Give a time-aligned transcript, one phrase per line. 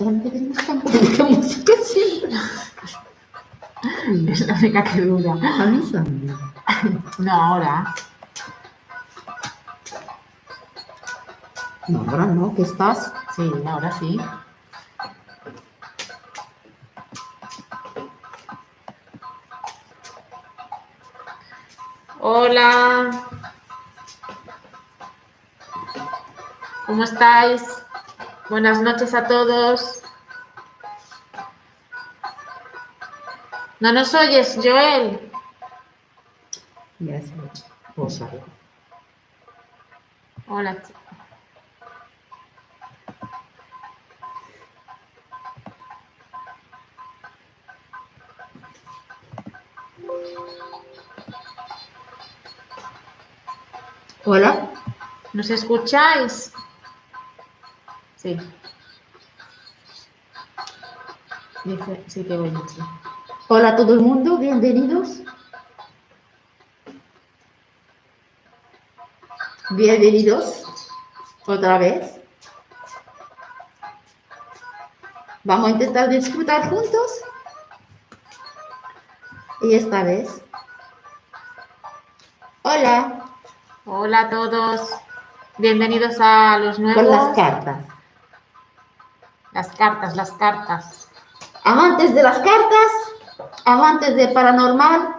[0.00, 2.38] Música siempre.
[4.28, 5.32] Es la única que dura.
[5.32, 6.36] A mí también.
[7.18, 7.94] No, ahora.
[11.88, 13.12] No, ahora no, que estás.
[13.34, 14.20] Sí, ahora sí.
[22.20, 23.10] Hola.
[26.86, 27.77] ¿Cómo estáis?
[28.50, 30.02] Buenas noches a todos.
[33.78, 35.30] ¿No nos oyes, Joel?
[40.48, 40.76] Hola.
[54.24, 54.70] Hola.
[55.34, 56.54] ¿Nos escucháis?
[58.28, 58.36] Sí.
[61.64, 62.80] Dice, sí que voy sí.
[63.48, 65.22] Hola a todo el mundo, bienvenidos.
[69.70, 70.62] Bienvenidos
[71.46, 72.20] otra vez.
[75.44, 77.10] Vamos a intentar disfrutar juntos.
[79.62, 80.42] Y esta vez.
[82.60, 83.24] Hola,
[83.86, 84.90] Hola a todos.
[85.56, 87.02] Bienvenidos a los nuevos.
[87.02, 87.97] con las cartas.
[89.58, 91.08] Las cartas, las cartas.
[91.64, 92.92] Amantes de las cartas,
[93.64, 95.16] amantes de paranormal,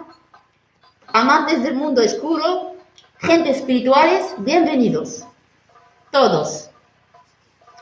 [1.08, 2.72] amantes del mundo oscuro,
[3.18, 5.26] gente espirituales, bienvenidos.
[6.10, 6.70] Todos.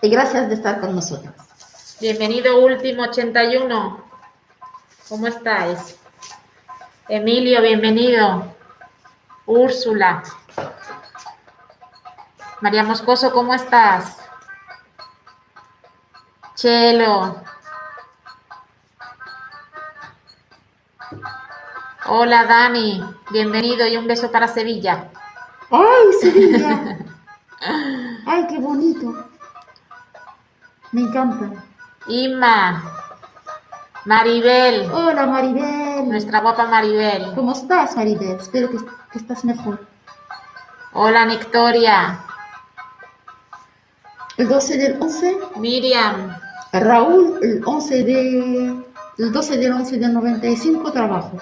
[0.03, 1.33] Y gracias de estar con nosotros.
[2.01, 4.05] Bienvenido último 81.
[5.09, 5.97] ¿Cómo estáis?
[7.09, 8.53] Emilio, bienvenido.
[9.47, 10.25] Úrsula.
[12.61, 14.18] María Moscoso, ¿cómo estás?
[16.59, 17.37] Chelo.
[22.07, 25.09] Hola Dani, bienvenido y un beso para Sevilla.
[25.71, 26.99] ¡Ay, Sevilla!
[28.27, 29.29] ¡Ay, qué bonito!
[30.91, 31.63] Me encanta.
[32.09, 32.83] Inma,
[34.07, 36.09] Maribel, Hola, Maribel.
[36.09, 37.35] nuestra guapa Maribel.
[37.37, 38.37] ¿Cómo estás, Maribel?
[38.41, 38.79] Espero que,
[39.13, 39.87] que estás mejor.
[40.93, 42.19] Hola Victoria,
[44.37, 46.37] El 12 del 11, Miriam,
[46.81, 48.85] Raúl, el 11 de...
[49.19, 51.39] El 12 del 11 del 95, trabajo.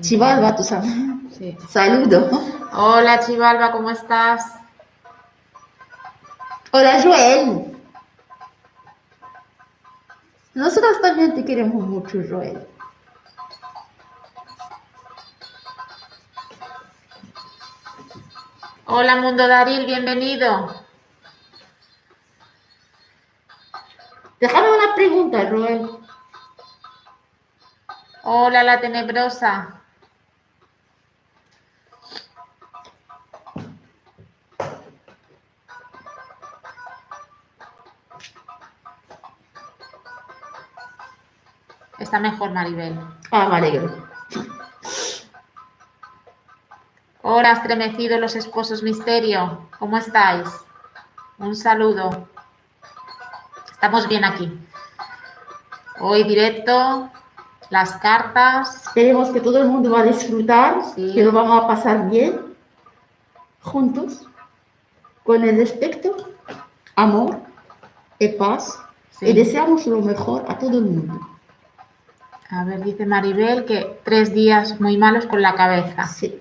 [0.00, 0.92] Chivalba, tú sabes.
[1.38, 1.56] Sí.
[1.68, 2.30] Saludo.
[2.72, 4.52] Hola Chivalba, ¿cómo estás?
[6.72, 7.72] Hola, Joel.
[10.54, 12.66] Nosotros también te queremos mucho, Joel.
[18.86, 20.74] Hola Mundo Daril, bienvenido.
[24.38, 25.88] Déjame una pregunta, Joel.
[28.24, 29.80] Hola la tenebrosa.
[41.98, 43.00] Está mejor Maribel.
[43.30, 44.13] Ah, me
[47.36, 49.66] Hola, estremecidos los esposos misterio.
[49.80, 50.48] ¿Cómo estáis?
[51.38, 52.28] Un saludo.
[53.72, 54.56] Estamos bien aquí.
[55.98, 57.10] Hoy directo,
[57.70, 58.86] las cartas.
[58.86, 61.10] Esperemos que todo el mundo va a disfrutar, Sí.
[61.12, 62.54] que lo vamos a pasar bien,
[63.62, 64.28] juntos,
[65.24, 66.14] con el respeto,
[66.94, 67.40] amor
[68.20, 68.78] y paz.
[69.10, 69.26] Sí.
[69.26, 71.18] Y deseamos lo mejor a todo el mundo.
[72.48, 76.06] A ver, dice Maribel que tres días muy malos con la cabeza.
[76.06, 76.40] Sí.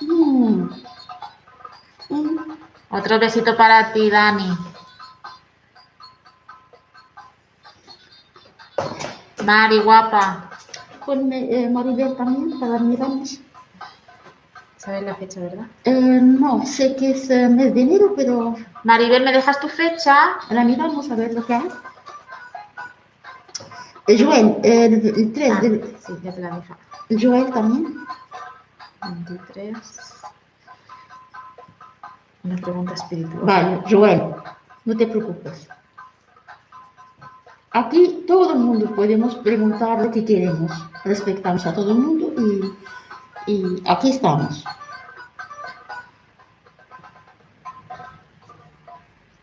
[0.00, 0.68] Mm.
[2.10, 2.38] Mm.
[2.90, 4.48] Otro besito para ti, Dani.
[9.44, 10.50] Mari, guapa.
[11.04, 13.40] Con eh, Maribel también, para mirarnos.
[14.76, 15.66] ¿Sabes la fecha, verdad?
[15.84, 20.16] Eh, no, sé que es eh, mes de enero, pero Maribel, ¿me dejas tu fecha?
[20.50, 21.68] la miramos a ver lo que hay.
[24.06, 26.76] Eh, Joel, eh, el, el 3 Ah, del- sí, ya te la dejo.
[27.20, 27.94] Joel también.
[29.02, 29.76] 23.
[32.44, 33.44] Una pregunta espiritual.
[33.44, 34.34] Vale, Joel,
[34.84, 35.68] no te preocupes.
[37.72, 40.72] Aquí todo el mundo podemos preguntar lo que queremos.
[41.04, 42.32] Respetamos a todo el mundo
[43.46, 44.64] y, y aquí estamos.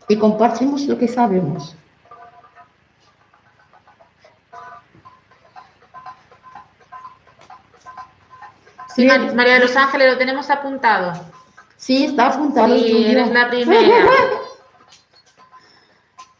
[0.08, 1.76] Y compartimos lo que sabemos.
[8.96, 9.06] Sí.
[9.06, 11.12] Mar- María de los Ángeles, lo tenemos apuntado.
[11.76, 12.74] Sí, está apuntado.
[12.74, 14.06] Sí, eres la primera.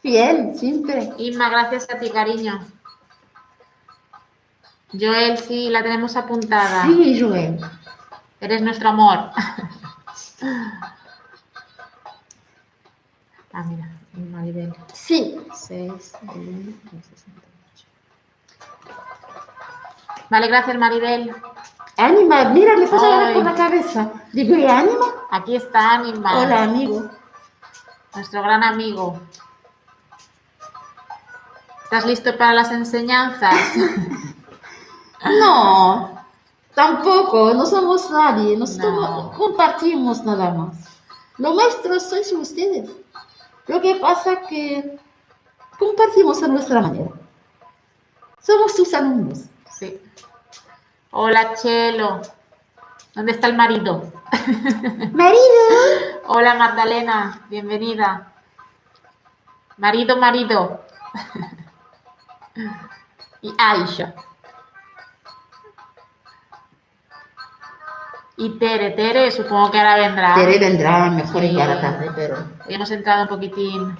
[0.01, 1.11] Fiel, siempre.
[1.17, 2.59] Inma, gracias a ti, cariño.
[4.91, 6.83] Joel, sí, la tenemos apuntada.
[6.85, 7.59] Sí, Joel.
[8.39, 9.17] Eres nuestro amor.
[13.53, 14.73] ah, mira, Maribel.
[14.93, 15.37] Sí.
[15.53, 16.77] 6, 68.
[20.29, 21.33] Vale, gracias, Maribel.
[21.97, 23.33] Ánima, mira, me pasa ahora Ay.
[23.33, 24.11] por la cabeza.
[24.31, 25.05] Digo, ¿y ánima?
[25.31, 27.09] Aquí está Anima, Hola, amigo.
[28.15, 29.19] nuestro gran amigo.
[31.83, 33.55] ¿Estás listo para las enseñanzas?
[35.39, 36.23] No,
[36.75, 39.31] tampoco, no somos nadie, nosotros No.
[39.35, 40.75] compartimos nada más.
[41.39, 42.87] Lo nuestro sois ustedes.
[43.65, 44.99] Lo que pasa que
[45.79, 47.09] compartimos a nuestra manera.
[48.39, 49.45] Somos tus alumnos.
[51.19, 52.21] Hola, Chelo.
[53.15, 54.03] ¿Dónde está el marido?
[55.13, 55.41] Marido.
[56.27, 57.41] Hola, Magdalena.
[57.49, 58.33] Bienvenida.
[59.77, 60.85] Marido, marido.
[63.41, 64.13] y Aisha.
[68.37, 70.35] Y Tere, Tere, supongo que ahora vendrá.
[70.35, 71.55] Tere vendrá mejor Sí.
[71.55, 72.37] ya a la tarde, pero...
[72.67, 73.97] Hemos entrado un poquitín.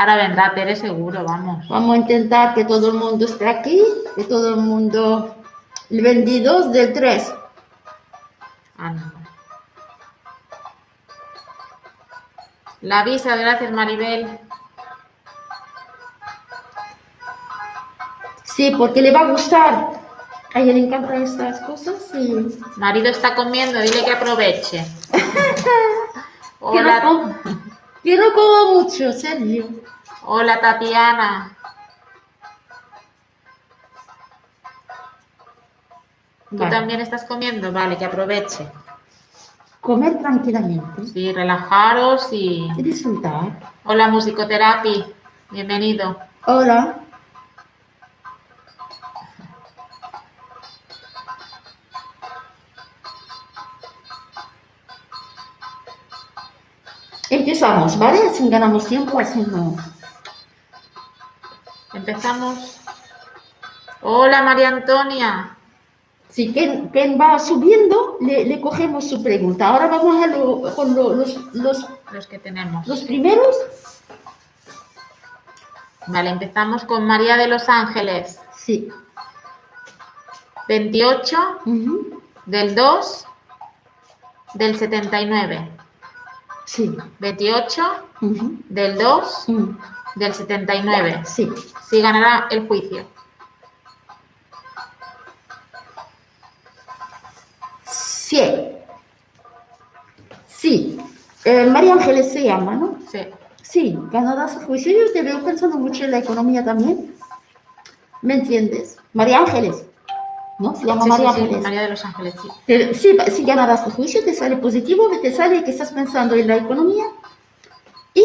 [0.00, 1.68] Ahora vendrá Tere seguro, vamos.
[1.68, 3.82] Vamos a intentar que todo el mundo esté aquí,
[4.16, 5.36] que todo el mundo...
[5.90, 7.34] El 22 del 3.
[8.78, 9.12] Ánimo.
[12.80, 14.38] La visa, gracias Maribel.
[18.44, 19.90] Sí, porque le va a gustar.
[20.54, 22.58] A ella le encantan estas cosas y...
[22.78, 24.82] Marido está comiendo, dile que aproveche.
[25.12, 27.36] No, Hola,
[28.02, 29.68] que no como mucho, Sergio.
[30.24, 31.56] hola Tatiana.
[36.50, 36.70] ¿Tú Vale.
[36.70, 37.70] también estás comiendo?
[37.72, 38.66] Vale, que aproveche.
[39.80, 42.68] Comer tranquilamente Sí, relajaros y...
[42.76, 43.72] y disfrutar.
[43.84, 45.04] Hola, Musicoterapi.
[45.50, 46.18] Bienvenido.
[46.46, 46.96] Hola.
[57.30, 58.28] Empezamos, ¿vale?
[58.28, 59.76] Así ganamos tiempo, así no.
[61.94, 62.78] Empezamos.
[64.02, 65.56] Hola, María Antonia.
[66.28, 69.68] Si quien, quien va subiendo, le, le cogemos su pregunta.
[69.68, 72.86] Ahora vamos a lo- con lo- los, los, Los que tenemos.
[72.86, 73.56] los primeros.
[76.06, 78.40] Vale, empezamos con María de los Ángeles.
[78.56, 78.88] Sí.
[80.68, 81.36] 28
[81.66, 82.22] Ujú.
[82.46, 83.26] del 2
[84.54, 85.68] del 79.
[86.72, 86.96] Sí.
[87.18, 87.82] 28
[88.22, 88.58] Ujú.
[88.68, 89.76] del 2 Mm.
[90.16, 91.22] del 79.
[91.24, 91.50] Sí.
[91.88, 93.04] Sí ganará el juicio.
[97.86, 98.42] Sí.
[100.46, 101.00] Sí.
[101.44, 102.98] Eh, María Ángeles se llama, ¿no?
[103.10, 103.20] Sí.
[103.62, 104.92] Sí, ganará su juicio.
[104.92, 107.14] Yo te veo pensando mucho en la economía también.
[108.22, 108.96] ¿Me entiendes?
[109.12, 109.84] María Ángeles.
[110.60, 110.76] ¿No?
[110.76, 111.56] Se llama Sí, María sí, sí.
[111.56, 112.48] María de los Ángeles, sí.
[112.66, 116.46] Te- sí, si ganarás tu juicio, te sale positivo, te sale que estás pensando en
[116.46, 117.04] la economía
[118.14, 118.24] y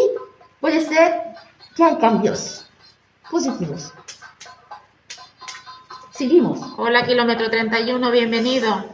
[0.60, 1.22] puede ser
[1.74, 2.66] que hay cambios
[3.30, 3.92] positivos.
[6.12, 6.58] Seguimos.
[6.78, 8.84] Hola, kilómetro 31, bienvenido.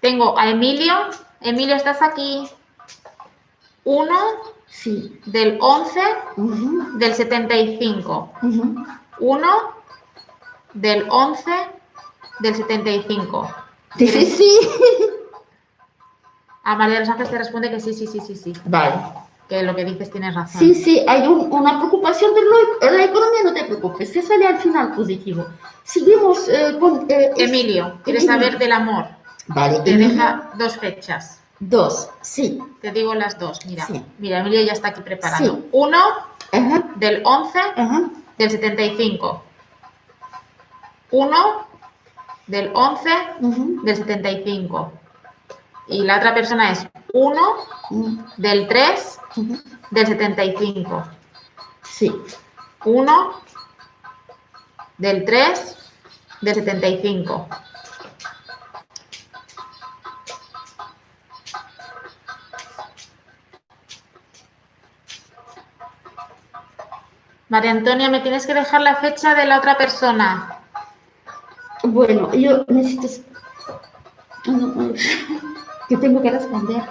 [0.00, 0.94] Tengo a Emilio.
[1.40, 2.48] Emilio, ¿estás aquí?
[3.84, 4.14] 1
[4.66, 5.20] Sí.
[5.26, 6.00] del 11
[6.36, 8.32] Ujú, del 75.
[8.42, 8.74] ujú.
[9.20, 9.48] 1
[10.74, 11.50] del 11
[12.42, 13.48] del 75.
[13.96, 14.58] Dice sí.
[16.64, 18.52] A María de los Ángeles te responde que sí, sí, sí, sí, sí.
[18.66, 18.94] Vale.
[19.48, 20.60] Que lo que dices tienes razón.
[20.60, 24.46] Sí, sí, hay un- una preocupación de lo- la economía, no te preocupes, te sale
[24.46, 25.44] al final positivo.
[25.82, 27.06] Seguimos eh, con...
[27.10, 28.42] eh, Emilio, ¿quieres Emilio.
[28.44, 29.06] saber del amor?
[29.48, 30.10] Vale, Te Emilio.
[30.10, 31.40] deja dos fechas.
[31.58, 32.58] Dos, sí.
[32.80, 33.58] Te digo las dos.
[33.66, 34.02] Mira, Sí.
[34.18, 35.44] mira, Emilio ya está aquí preparado.
[35.56, 35.68] Sí.
[35.72, 35.98] Uno
[36.52, 38.02] Ajá, del 11 ajá.
[38.38, 39.42] del 75.
[41.10, 41.66] Uno
[42.46, 44.92] del 11 ujú, del 75.
[45.88, 47.40] Y la otra persona es 1
[47.90, 49.58] mm, del 3 ujú.
[49.90, 51.04] del 75.
[51.82, 52.14] Sí,
[52.84, 53.32] 1
[54.98, 55.76] del 3
[56.40, 57.48] del 75.
[67.48, 70.61] María Antonia, me tienes que dejar la fecha de la otra persona.
[71.84, 73.08] Bueno, yo necesito...
[74.46, 74.92] no,
[75.88, 76.82] que tengo que responder.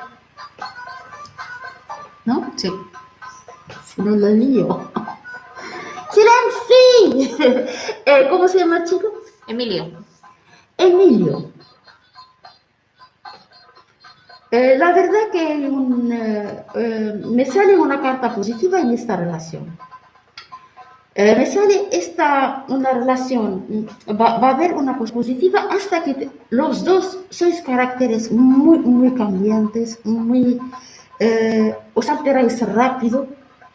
[2.25, 2.51] ¿No?
[2.55, 2.69] Sí.
[3.85, 4.91] Si no lo lío.
[6.11, 7.65] ¡Silencio!
[8.05, 9.07] Eh, ¿Cómo se llama el chico?
[9.47, 10.03] Emilio.
[10.75, 11.51] Emilio.
[14.51, 19.77] Eh, la verdad que un, eh, eh, me sale una carta positiva en esta relación.
[21.13, 26.13] Eh, me sale esta, una relación, mm, va, va a haber una positiva hasta que
[26.13, 30.57] te- los dos sois caracteres muy, muy cambiantes, muy,
[31.19, 33.27] eh, os alteráis rápido,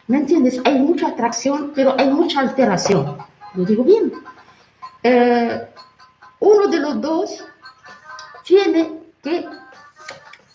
[0.07, 0.59] ¿me entiendes?
[0.65, 3.17] Hay mucha atracción, pero hay mucha alteración.
[3.53, 4.11] ¿Lo digo bien?
[5.03, 5.67] Eh,
[6.39, 7.45] uno de los dos
[8.43, 9.45] tiene que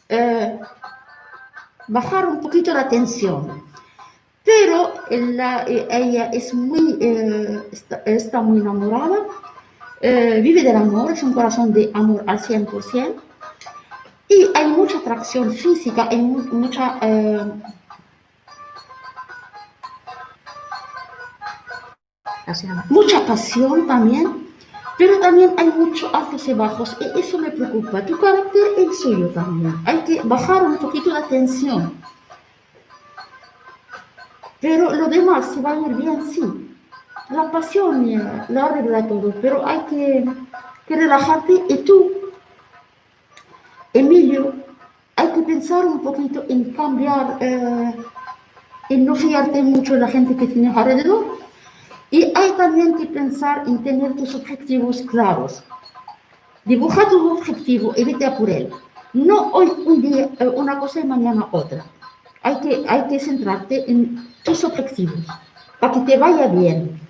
[0.08, 0.58] eh,
[1.86, 3.70] bajar un poquito la tensión.
[4.44, 9.18] Pero la- eh, ella es muy, eh, está, está muy enamorada,
[10.00, 13.22] eh, vive del amor, es un corazón de amor al 100%.
[14.28, 16.98] Y hay mucha atracción física, hay mu- mucha...
[17.02, 17.40] eh,
[22.90, 24.46] mucha pasión también,
[24.98, 28.04] pero también hay muchos altos y bajos y eso me preocupa.
[28.04, 29.74] Tu carácter es el suyo también.
[29.86, 31.92] Hay que bajar un poquito la tensión.
[34.62, 36.40] Pero lo demás se va a ir bien, sí.
[37.30, 40.24] La pasión lo arregla todo, pero hay que,
[40.86, 42.12] que relajarte y tú,
[43.92, 44.54] Emilio,
[45.16, 47.94] hay que pensar un poquito en cambiar, eh,
[48.88, 51.38] en no fiarte mucho de la gente que tienes alrededor
[52.10, 55.64] y hay también que pensar en tener tus objetivos claros.
[56.64, 58.70] Dibuja tu objetivo y vete a por él.
[59.12, 61.84] No hoy un día eh, una cosa y mañana otra.
[62.42, 65.24] Hay que, hay que centrarte en tus objetivos
[65.78, 67.00] para que te vaya bien.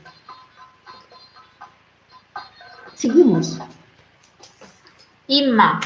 [2.95, 3.59] Seguimos.
[5.27, 5.81] Inma.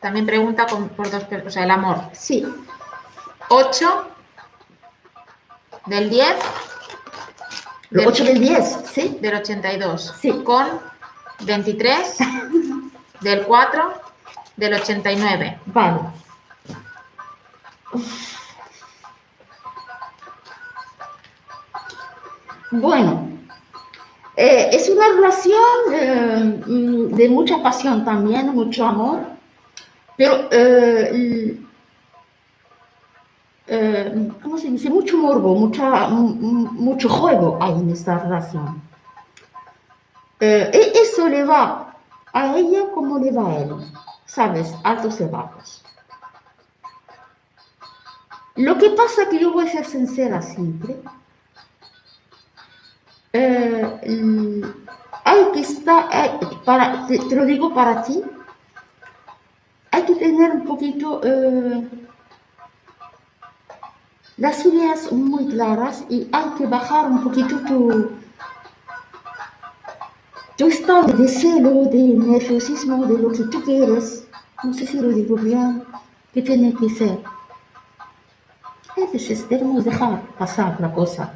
[0.00, 2.10] También pregunta con- por dos o sea, el amor.
[2.12, 2.44] Sí,
[3.48, 4.08] 8
[5.86, 6.36] del 10
[7.90, 9.18] lo del, 8 del 10, ¿sí?
[9.20, 10.14] del 82.
[10.20, 10.32] Sí.
[10.42, 10.80] Con
[11.44, 12.16] 23
[13.20, 13.92] del 4
[14.56, 15.58] del 89.
[15.66, 16.00] Vale.
[22.70, 23.28] Bueno,
[24.36, 25.60] eh, es una relación
[25.92, 26.60] eh,
[27.14, 29.20] de mucha pasión también, mucho amor,
[30.16, 31.60] pero, eh,
[34.42, 34.90] ¿cómo se dice?
[34.90, 38.82] Mucho morbo, mucha, mucho juego hay en esta relación.
[40.40, 41.94] Y eso le va
[42.32, 43.70] a ella como le va a él,
[44.26, 44.74] ¿sabes?
[44.82, 45.83] Altos y bajos.
[48.56, 50.96] Lo que pasa que yo voy a ser sincera siempre.
[53.32, 54.66] Eh, l-
[55.24, 56.08] hay que estar,
[57.08, 58.22] te lo digo para ti,
[59.90, 61.88] hay que tener un poquito eh,
[64.36, 68.10] las ideas muy claras y hay que bajar un poquito tu,
[70.56, 71.98] tu estado de celo, de
[72.32, 74.26] nerviosismo, de lo que tú quieres.
[74.62, 75.82] No sé si lo digo bien,
[76.32, 77.18] que tiene que ser.
[79.12, 81.32] Veces debemos dejar pasar la cosa,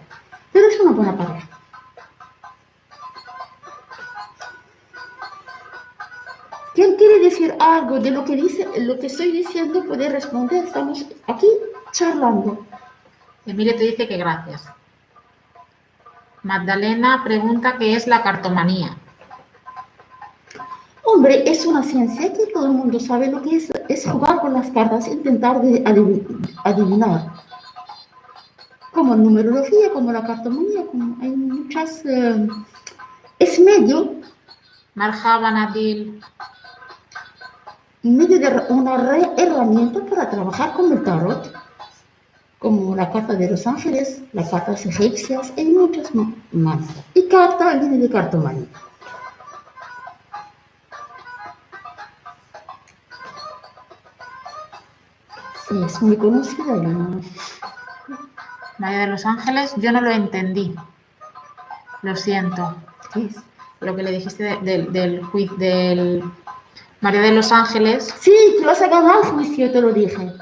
[0.52, 1.48] pero es una buena pareja.
[6.74, 10.64] ¿Quién quiere decir algo de lo que dice, lo que estoy diciendo puede responder?
[10.64, 11.46] Estamos aquí
[11.92, 12.66] charlando.
[13.46, 14.64] Emilio te dice que gracias.
[16.42, 18.96] Magdalena pregunta qué es la cartomanía.
[21.04, 23.70] Hombre, es una ciencia que todo el mundo sabe lo que es.
[23.88, 25.82] Es jugar con las cartas intentar de
[26.64, 27.47] adivinar.
[28.98, 32.04] Como numerología, como la cartomanía, como hay muchas...
[32.04, 32.48] eh,
[33.38, 34.16] es medio,
[34.96, 36.20] Marjaba Nadil.
[38.02, 41.52] medio de una re- herramienta para trabajar con el tarot,
[42.58, 46.10] como la carta de los ángeles, las cartas egipcias y muchas
[46.50, 46.80] más.
[47.14, 48.66] Y carta viene de cartomanía.
[55.68, 56.64] Sí, es muy conocida.
[56.76, 57.20] no-
[58.78, 60.74] María de los Ángeles, yo no lo entendí.
[62.02, 62.74] Lo siento.
[63.12, 63.36] ¿qué es?
[63.80, 66.22] Lo que le dijiste de- del, del, juiz- del
[67.00, 68.12] María de los Ángeles.
[68.20, 70.32] Sí, que vas a ganar el juicio, te lo dije.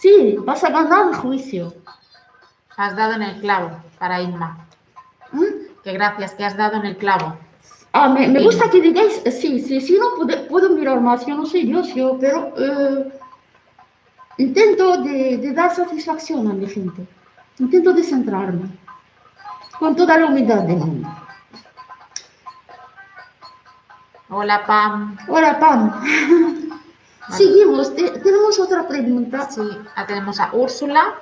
[0.00, 1.72] Sí, vas a ganar el juicio.
[2.76, 4.66] Has dado en el clavo para Inma.
[5.32, 5.42] ¿Mm?
[5.82, 7.36] Que gracias, que has dado en el clavo.
[7.92, 11.34] Ah, me, gusta que digáis, eh, sí, sí, sí, no puedo, puedo mirar más, yo
[11.34, 13.10] no soy Dios, yo, pero eh,
[14.36, 17.06] intento de, de dar satisfacción a mi gente,
[17.58, 18.68] intento de centrarme,
[19.78, 21.08] con toda la humildad del mundo.
[24.28, 25.16] Hola, Pam.
[25.28, 26.02] Hola, Pam.
[27.30, 29.48] Seguimos, te- tenemos otra pregunta.
[29.50, 29.60] Sí,
[29.96, 31.14] ah, tenemos a Úrsula,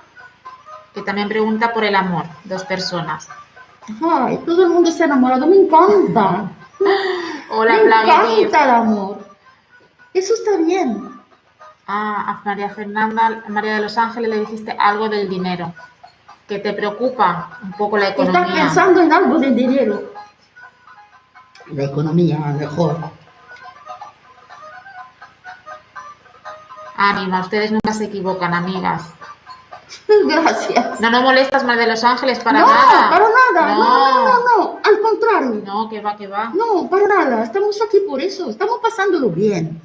[0.95, 2.25] que también pregunta por el amor.
[2.45, 3.29] Dos personas.
[4.03, 6.50] Ay, todo el mundo está enamorado, me encanta.
[7.50, 9.19] Hola, Me Flavia encanta el amor.
[10.14, 11.11] Eso está bien.
[11.87, 15.75] Ah, a María Fernanda, María de los Ángeles le dijiste algo del dinero.
[16.49, 18.65] Que te preocupa un poco la economía.
[18.65, 20.13] pensando en algo de dinero.
[21.73, 22.99] La economía, mejor.
[26.97, 29.03] Ánima, ustedes nunca se equivocan, amigas.
[30.27, 31.01] Gracias.
[31.01, 33.11] No, no molestas, María de los Ángeles, para no, nada.
[33.11, 33.75] para nada.
[33.75, 33.85] No.
[33.85, 34.15] No.
[34.15, 34.81] no, no, no.
[34.85, 35.63] Al contrario.
[35.65, 36.53] No, que va, que va.
[36.55, 37.45] No, para nada.
[37.45, 38.51] Estamos aquí por eso.
[38.51, 39.81] Estamos pasándolo bien.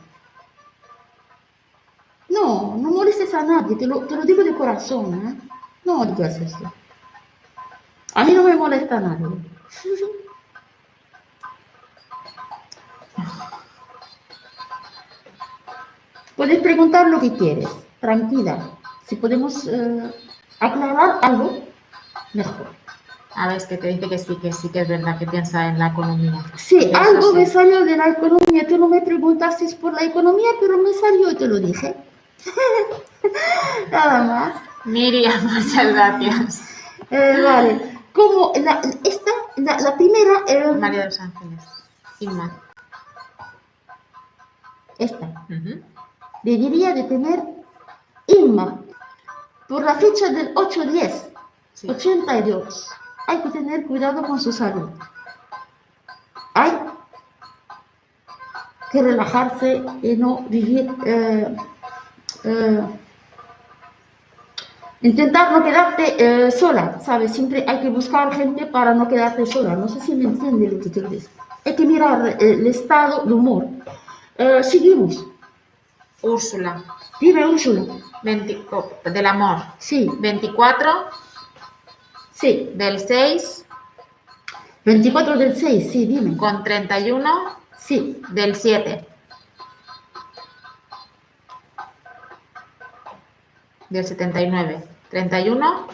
[2.30, 3.76] No, no molestes a nadie.
[3.76, 5.14] Te lo, te lo digo de corazón.
[5.28, 5.49] ¿eh?
[5.90, 6.72] No digas eso.
[8.14, 9.26] A mí no me molesta nadie.
[16.36, 17.68] Puedes preguntar lo que quieres.
[18.00, 18.70] Tranquila.
[19.08, 20.14] Si podemos eh,
[20.60, 21.64] aclarar algo,
[22.34, 22.68] mejor.
[23.34, 25.70] A ver, es que te dice que sí, que sí, que es verdad, que piensa
[25.70, 26.46] en la economía.
[26.56, 28.68] Sí, algo me salió de la economía.
[28.68, 31.96] Tú no me preguntaste por la economía, pero me salió y te lo dije.
[33.92, 34.69] Nada más.
[34.86, 36.62] Miriam, muchas gracias.
[37.12, 38.00] Eh, vale.
[38.14, 41.64] Como la, esta, la, la primera, eh, María de los Ángeles.
[42.20, 42.52] Inma.
[44.98, 45.46] esta,
[46.44, 47.42] debería de tener
[48.28, 48.78] Inma
[49.70, 51.30] por la fecha del 8-10,
[51.74, 51.90] Sí.
[51.90, 52.90] 82.
[53.28, 54.90] Hay que tener cuidado con su salud.
[56.56, 56.78] Hay
[58.92, 60.94] que relajarse y no vivir.
[61.06, 61.56] eh,
[62.44, 62.82] eh,
[65.02, 66.16] intentar no quedarte
[66.48, 67.34] eh, sola, ¿sabes?
[67.34, 69.76] Siempre hay que buscar gente para no quedarte sola.
[69.76, 71.30] No sé si me entiende lo que quiero decir.
[71.66, 73.68] Hay que mirar eh, el estado de humor.
[74.38, 75.26] Eh, seguimos.
[76.22, 76.84] Úrsula.
[77.20, 77.86] Dime, Úrsula.
[78.24, 79.60] 20 oh, del amor.
[79.78, 80.90] Sí, 24
[82.34, 82.72] sí.
[82.76, 83.66] del 6
[84.86, 86.36] 24 del 6, sí, dime.
[86.36, 89.06] con 31 Sí, del 7.
[93.90, 94.84] Del 79.
[95.10, 95.88] 31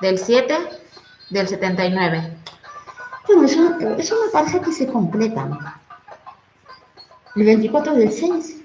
[0.00, 0.56] del 7
[1.30, 2.36] del 79.
[3.26, 5.58] bueno, es una, es una pareja que se completan.
[7.34, 8.62] El 24 del 6.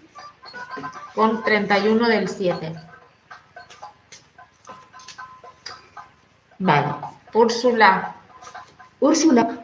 [1.16, 2.76] Con 31 del 7.
[6.60, 6.94] Vale.
[7.34, 8.16] Úrsula.
[9.00, 9.64] Úrsula.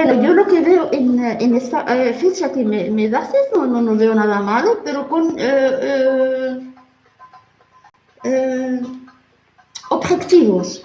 [0.00, 3.32] Bueno, yo lo que veo en, eh, en esta eh, fecha que me, me das
[3.52, 6.72] no, no, no veo nada malo, pero con eh,
[8.22, 8.80] eh,
[9.90, 10.84] objetivos.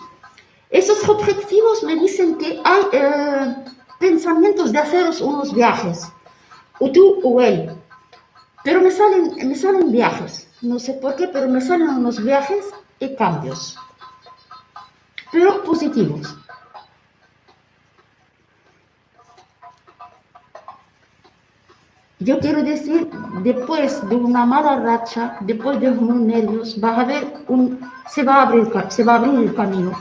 [0.72, 3.54] Esos objetivos me dicen que hay
[4.00, 6.12] pensamientos de haceros unos viajes,
[6.80, 7.72] o tú o él.
[8.64, 12.66] Pero me salen, me salen viajes, no sé por qué, pero me salen unos viajes
[13.00, 13.78] y cambios,
[15.32, 16.36] pero positivos.
[22.24, 23.10] Yo quiero decir,
[23.44, 28.36] después de una mala racha, después de unos nervios, vas a ver un, se va
[28.36, 29.92] a abrir, se va a abrir el camino.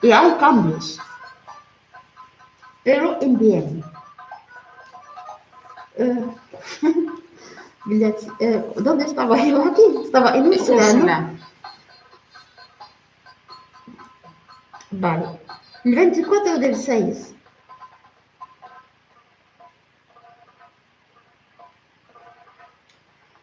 [0.00, 1.00] Y hay cambios,
[2.84, 3.84] pero en bien.
[5.96, 6.24] Eh,
[8.40, 9.82] eh, ¿Dónde estaba yo aquí?
[10.04, 11.38] Estaba en Úrsula, ¿no?
[14.92, 15.26] Vale.
[15.84, 17.34] El 24 del 6.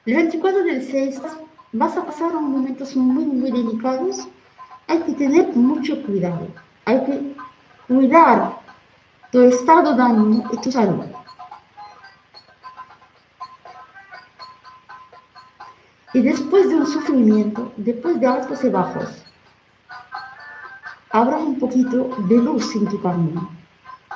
[0.05, 1.19] El 24 del 6
[1.73, 4.27] vas a pasar momentos muy, muy delicados.
[4.87, 6.47] Hay que tener mucho cuidado.
[6.85, 7.35] Hay que
[7.87, 8.59] cuidar
[9.31, 11.05] tu estado de ánimo y tu salud.
[16.13, 19.23] Y después de un sufrimiento, después de altos y bajos,
[21.09, 23.49] habrá un poquito de luz en tu camino.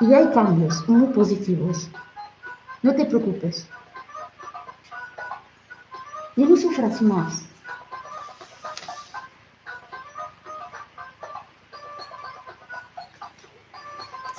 [0.01, 1.89] Y hay cambios muy positivos.
[2.83, 3.67] No te preocupes.
[6.39, 7.33] Y no sufras más.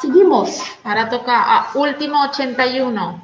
[0.00, 0.60] Seguimos.
[0.84, 3.22] Ahora toca a último 81.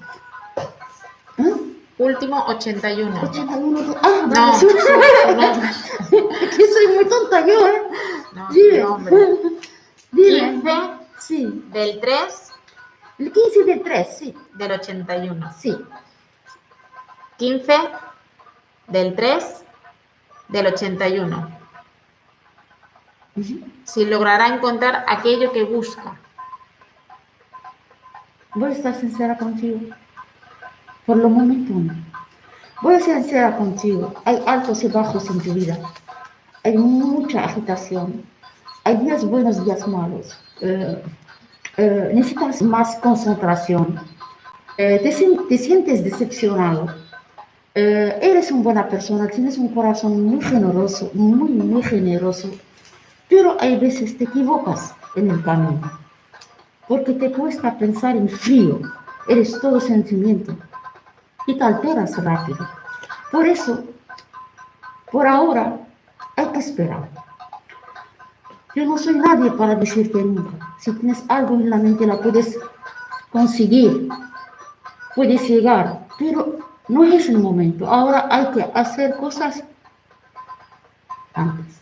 [1.38, 1.54] ¿Eh?
[1.98, 3.20] Último 81.
[3.22, 3.82] 81.
[3.82, 4.52] de- Ah, No.
[6.40, 7.82] Es que soy muy tonta yo, ¿eh?
[8.32, 9.40] No, Dime.
[10.12, 10.62] Dime.
[10.62, 11.64] 15 Sí.
[11.72, 12.50] del 3
[13.18, 14.34] El 15 del 3, sí.
[14.54, 15.50] del 81.
[15.58, 15.76] Sí.
[17.38, 17.74] 15
[18.88, 19.64] del 3
[20.48, 21.48] del 81.
[23.36, 23.60] Ujú.
[23.84, 26.16] Si logrará encontrar aquello que busca.
[28.54, 29.80] Voy a estar sincera contigo.
[31.04, 31.94] Por lo momento no.
[32.82, 34.14] Voy a ser sincera contigo.
[34.24, 35.78] Hay altos y bajos en tu vida.
[36.64, 38.24] Hay mucha agitación.
[38.84, 40.38] Hay días buenos, días malos.
[40.60, 41.02] Eh,
[41.76, 44.00] eh, necesitas más concentración.
[44.78, 45.10] Eh, te,
[45.48, 47.05] te sientes decepcionado.
[47.78, 52.50] Eh, eres una buena persona, tienes un corazón muy generoso, muy, muy generoso.
[53.28, 55.82] Pero hay veces te equivocas en el camino.
[56.88, 58.80] Porque te cuesta pensar en frío.
[59.28, 60.56] Eres todo sentimiento
[61.46, 62.66] y te alteras rápido.
[63.30, 63.84] Por eso,
[65.12, 65.76] por ahora,
[66.36, 67.10] hay que esperar.
[68.74, 70.74] Yo no soy nadie para decirte nunca.
[70.80, 72.58] Si tienes algo en la mente, la puedes
[73.30, 74.08] conseguir,
[75.14, 77.86] puedes llegar, pero no es el momento.
[77.86, 79.62] Ahora hay que hacer cosas
[81.34, 81.76] antes.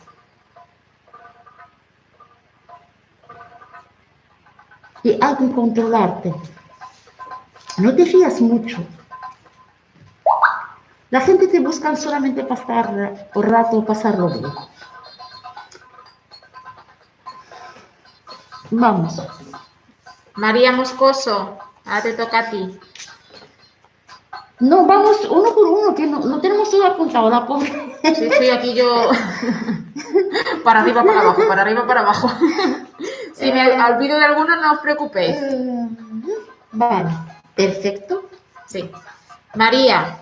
[5.02, 6.34] Y hay que controlarte.
[7.78, 8.78] No te fías mucho.
[11.10, 14.44] La gente te busca solamente para estar por rato, pasarlo bien.
[18.70, 19.22] Vamos.
[20.34, 22.80] María Moscoso, ahora te toca a ti.
[24.60, 27.70] No, vamos uno por uno, que no, no tenemos todo apuntado, la pobre.
[28.14, 29.10] Sí, estoy aquí yo.
[30.64, 32.30] para arriba, para abajo, para arriba, para abajo.
[33.34, 35.36] si me olvido de alguno, no os preocupéis.
[35.36, 35.88] Eh,
[36.72, 37.10] Vale,
[37.54, 38.28] perfecto.
[38.66, 38.90] Sí.
[39.54, 40.18] María,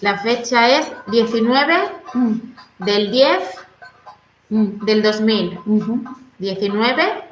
[0.00, 2.36] la fecha es 19 Mm,
[2.78, 3.38] del 10
[4.48, 5.58] mm, del 2000.
[5.66, 6.04] ujú,
[6.38, 7.24] 19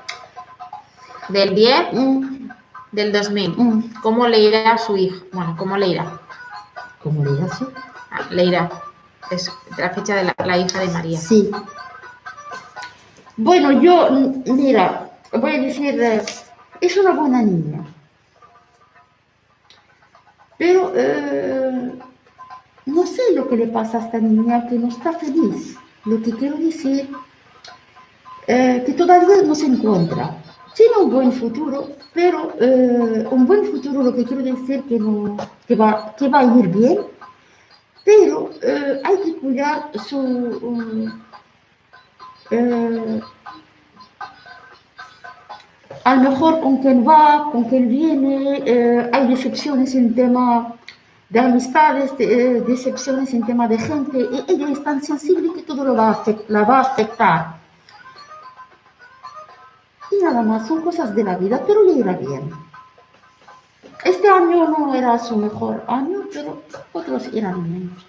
[1.30, 2.35] del 10 mm,
[2.96, 3.50] del 2000.
[3.50, 3.94] mm.
[4.02, 5.24] ¿Cómo le irá a su hijo?
[5.30, 6.18] Bueno, ¿cómo le irá?
[7.02, 7.58] ¿Cómo le digas?
[7.58, 7.66] sí?
[8.10, 8.70] Ah, le irá.
[9.30, 11.18] Es la fecha de la, la hija de María.
[11.18, 11.50] Sí.
[13.36, 14.10] Bueno, yo,
[14.46, 16.22] mira, voy a decir, eh,
[16.80, 17.84] es una buena niña.
[20.56, 21.92] Pero eh,
[22.86, 25.76] no sé lo que le pasa a esta niña que no está feliz.
[26.06, 27.10] Lo que quiero decir,
[28.46, 30.34] eh, que todavía no se encuentra.
[30.76, 35.36] Tiene un buen futuro, pero eh, un buen futuro lo que quiero decir que, no,
[35.66, 36.98] que, va, que va a ir bien,
[38.04, 40.18] pero eh, hay que cuidar su...
[40.18, 41.20] um,
[42.50, 43.20] eh,
[46.04, 48.62] a lo mejor con quién va, con quién viene,
[49.12, 50.74] hay decepciones en tema
[51.30, 55.82] de amistades, de- decepciones en tema de gente, y ella es tan sensible que todo
[55.84, 57.56] lo va a afectar.
[60.22, 62.50] Nada más, son cosas de la vida, pero le irá bien.
[64.04, 68.06] Este año no era su mejor año, pero otros eran menos.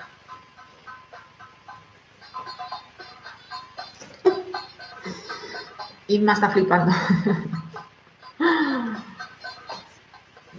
[6.08, 6.91] Inma está flipando.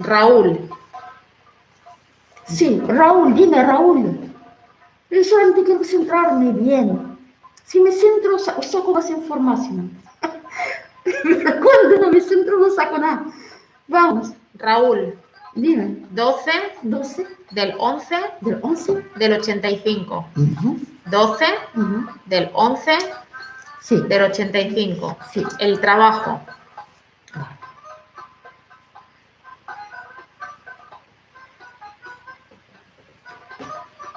[0.01, 0.69] Raúl,
[2.47, 4.33] Sí, Raúl, dime, Raúl.
[5.11, 7.19] Yo solamente quiero centrarme bien.
[7.65, 9.91] Si me centro, sa- saco más información.
[11.33, 13.27] Cuando no me centro, no saco nada.
[13.87, 15.15] Vamos, Raúl,
[15.55, 16.07] dime.
[16.11, 16.51] 12
[16.83, 19.05] 12 del 11 del 11.
[19.17, 20.27] del 85.
[20.37, 22.07] Ujú, 12 ujú.
[22.27, 22.99] del 11
[23.81, 25.17] Sí, del 85.
[25.33, 25.43] sí.
[25.61, 26.41] El trabajo,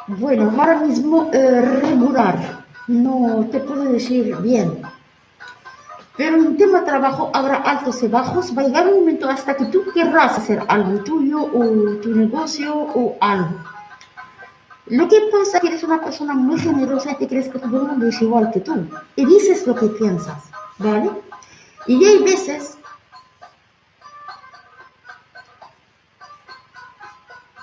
[0.08, 2.66] Bueno, ahora mismo eh, regular.
[2.88, 4.82] No te puedo decir bien.
[6.22, 8.56] Pero en tema trabajo habrá altos y bajos.
[8.56, 12.76] Va a llegar un momento hasta que tú querrás hacer algo tuyo o tu negocio
[12.76, 13.56] o algo.
[14.86, 17.82] Lo que pasa es que eres una persona muy generosa y te crees que todo
[17.82, 18.88] el mundo es igual que tú.
[19.16, 20.44] Y dices lo que piensas,
[20.78, 21.10] ¿vale?
[21.88, 22.78] Y hay veces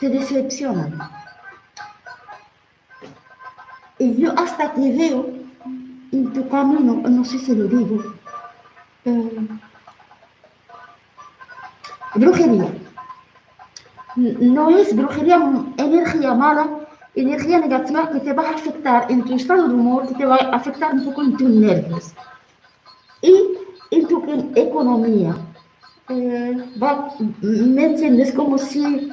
[0.01, 0.99] te decepcionan.
[4.01, 5.31] Y yo hasta que veo
[6.11, 8.18] en tu camino, no sé si lo digo,
[9.09, 9.49] eh,
[12.15, 12.69] brujería.
[14.17, 15.37] No es brujería,
[15.77, 16.69] energía mala,
[17.15, 20.37] energía negativa que te va a afectar en tu estado de humor, que te va
[20.37, 22.13] a afectar un poco en tus nervios
[23.23, 23.35] y
[23.91, 24.23] en tu
[24.57, 25.37] economía.
[26.09, 28.33] Eh, va- ¿Me entiendes?
[28.33, 29.13] Como si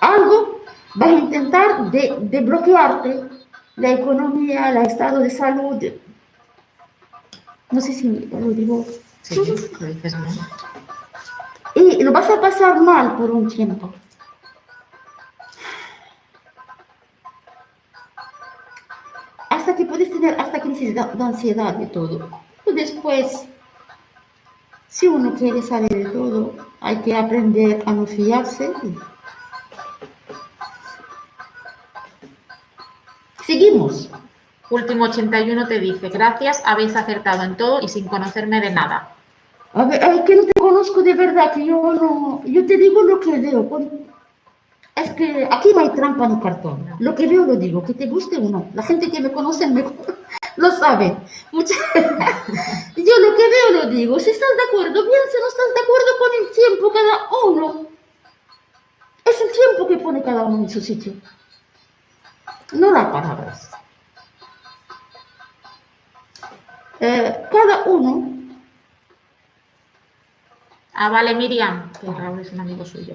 [0.00, 0.60] algo
[1.00, 3.20] va a intentar de, de bloquearte
[3.76, 5.82] la economía, el estado de salud.
[7.70, 8.84] No sé si lo digo.
[11.74, 13.92] Y lo vas a pasar mal por un tiempo.
[19.50, 22.28] Hasta que puedes tener hasta crisis de ansiedad y todo.
[22.66, 23.46] Y después,
[24.88, 28.72] si uno quiere salir de todo, hay que aprender a no fiarse.
[33.46, 34.10] Seguimos.
[34.70, 39.14] Último 81 te dice, gracias, habéis acertado en todo y sin conocerme de nada.
[39.74, 43.20] A ver, que no te conozco de verdad, que yo no, yo te digo lo
[43.20, 43.68] que veo.
[44.96, 46.86] Es que aquí no hay trampa ni cartón.
[46.98, 48.66] Lo que veo lo digo, que te guste o no.
[48.74, 49.84] La gente que me conoce me,
[50.56, 51.16] lo sabe.
[51.52, 54.18] Mucha- yo lo que veo lo digo.
[54.18, 55.22] Si estás de acuerdo, bien.
[55.30, 57.86] Si no estás de acuerdo con el tiempo cada uno.
[59.24, 61.12] Es el tiempo que pone cada uno en su sitio.
[62.72, 63.70] No las palabras.
[67.00, 68.37] Eh, cada uno
[71.00, 73.14] Ah, vale, Miriam, que Raúl es un amigo suyo.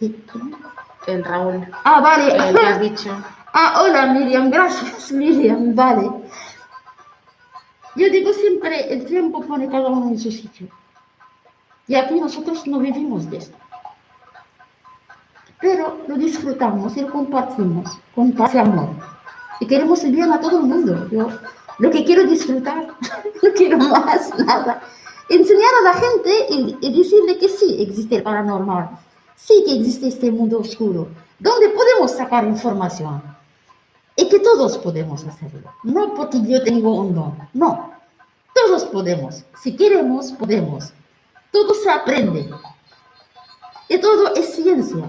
[0.00, 2.36] El Raúl, Ah, vale.
[2.36, 3.10] el que has dicho.
[3.56, 6.10] Ah, hola Miriam, gracias Miriam, vale.
[7.94, 10.66] Yo digo siempre, el tiempo pone cada uno en su sitio.
[11.86, 13.56] Y aquí nosotros no vivimos de esto.
[15.60, 18.88] Pero lo disfrutamos y lo compartimos con paz y amor.
[19.60, 21.08] Y queremos el bien a todo el mundo.
[21.12, 21.28] Yo
[21.78, 22.88] lo que quiero disfrutar,
[23.42, 24.82] no quiero más nada.
[25.28, 28.90] Enseñar a la gente y, y decirle que sí existe el paranormal,
[29.36, 31.08] sí que existe este mundo oscuro,
[31.38, 33.22] donde podemos sacar información
[34.16, 35.72] y que todos podemos hacerlo.
[35.82, 37.92] No porque yo tengo un don, no.
[38.54, 39.44] Todos podemos.
[39.62, 40.92] Si queremos, podemos.
[41.50, 42.48] Todo se aprende.
[43.88, 45.04] Y todo es ciencia.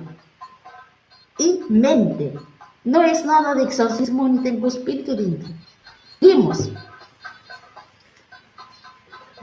[1.38, 2.34] Y mente.
[2.84, 5.49] No es nada de exorcismo ni tengo espíritu dentro.
[6.19, 6.69] Dimos.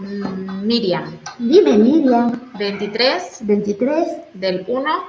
[0.02, 1.04] Mm, Miriam,
[1.38, 4.08] Dime, Miriam, 23 23.
[4.34, 5.04] del 1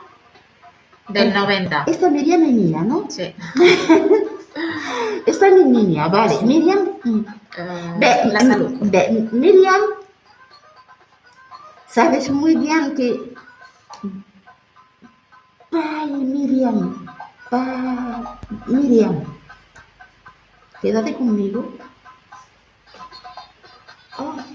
[1.09, 1.83] del 90.
[1.87, 3.05] Esta Miriam es niña, ¿no?
[3.09, 3.33] Sí.
[5.25, 6.39] Esta es niña, vale.
[6.43, 6.89] Miriam.
[7.03, 7.25] mm.
[7.57, 8.71] Eh, Ve, la salud.
[8.81, 9.81] ve, Miriam,
[11.87, 13.33] sabes muy bien que...
[15.71, 17.05] Ay, Miriam,
[17.51, 18.23] ay,
[18.67, 19.23] Miriam,
[20.81, 21.73] quédate conmigo.
[24.17, 24.52] Ay.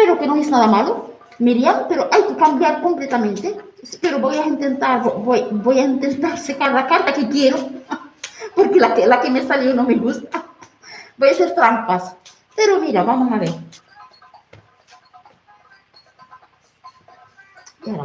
[0.00, 3.54] Espero que no es nada malo, Miriam, pero hay que cambiar completamente.
[4.00, 7.58] Pero voy a intentar, voy, voy a intentar sacar la carta que quiero,
[8.56, 10.42] porque la que, la que me salió no me gusta.
[11.18, 12.16] Voy a hacer trampas.
[12.56, 13.50] Pero mira, vamos a ver.
[17.84, 18.04] Ya la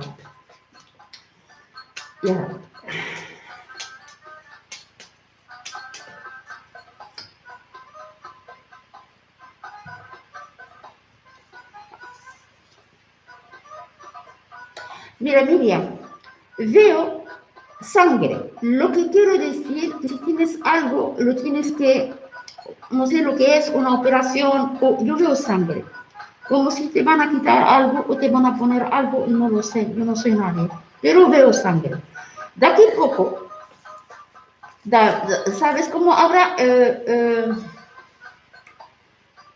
[2.24, 2.75] Ya la
[15.26, 15.84] Mira, Miriam,
[16.60, 17.24] veo
[17.82, 18.52] sangre.
[18.62, 22.14] Lo que quiero decir, si tienes algo, lo tienes que,
[22.92, 25.84] no sé lo que es, una operación, o yo veo sangre.
[26.48, 29.64] Como si te van a quitar algo o te van a poner algo, no lo
[29.64, 30.70] sé, yo no soy nadie,
[31.02, 31.96] pero veo sangre.
[32.54, 33.48] De aquí a poco,
[35.58, 36.54] ¿sabes cómo habrá?
[36.60, 37.52] eh, eh,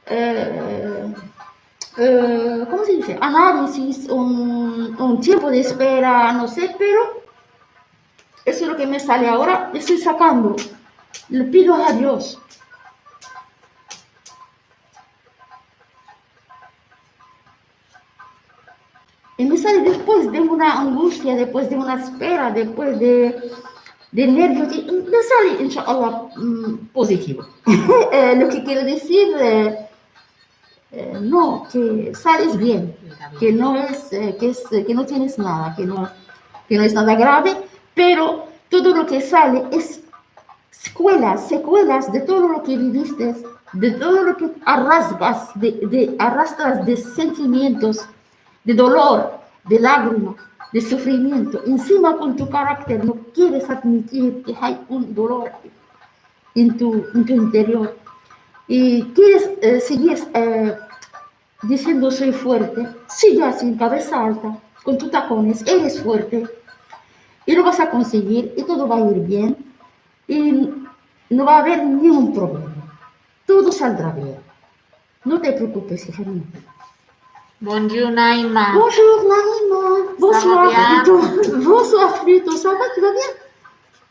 [0.08, 1.14] eh,
[2.00, 3.18] eh, ¿cómo se dice?
[3.20, 7.22] Análisis, un, un tiempo de espera, no sé, pero
[8.46, 9.72] eso es lo que me sale ahora.
[9.74, 10.56] Estoy sacando.
[11.30, 12.40] Le pido a Dios.
[19.38, 23.52] Y me sale después de una angustia, después de una espera, después de,
[24.12, 27.46] de nervios, me sale, inshallah, mm, positivo.
[28.12, 29.89] Eh, lo que quiero decir, eh,
[30.92, 32.96] eh, no, que sales bien,
[33.40, 36.10] que no es, eh, que es, que no tienes nada, que no,
[36.68, 37.58] que no es nada grave,
[37.94, 40.02] pero todo lo que sale es
[40.72, 43.36] secuelas, secuelas de todo lo que viviste,
[43.74, 48.00] de todo lo que arrastras, de, de- arrastras de sentimientos,
[48.64, 50.36] de dolor, de lágrimas,
[50.74, 51.62] de sufrimiento.
[51.66, 55.52] Encima con tu carácter no quieres admitir que hay un dolor
[56.56, 57.96] en tu, en tu interior
[58.70, 60.78] y quieres eh, seguir eh,
[61.64, 66.48] diciendo soy fuerte, sigue así, cabeza alta, con tus tacones, eres fuerte
[67.48, 69.58] y lo vas a conseguir y todo va a ir bien
[70.28, 70.70] y
[71.32, 72.72] no va a haber ningún problema.
[73.48, 74.38] Todo saldrá bien.
[75.26, 76.44] No te preocupes, hija mía.
[77.60, 78.74] Bonjour, Naima.
[78.74, 80.16] Bonjour, Naïma.
[80.20, 80.70] Bonsoir.
[80.70, 81.18] Frito.
[81.70, 82.52] Bonsoir, Frito.
[82.56, 83.36] Ça va, tu vas bien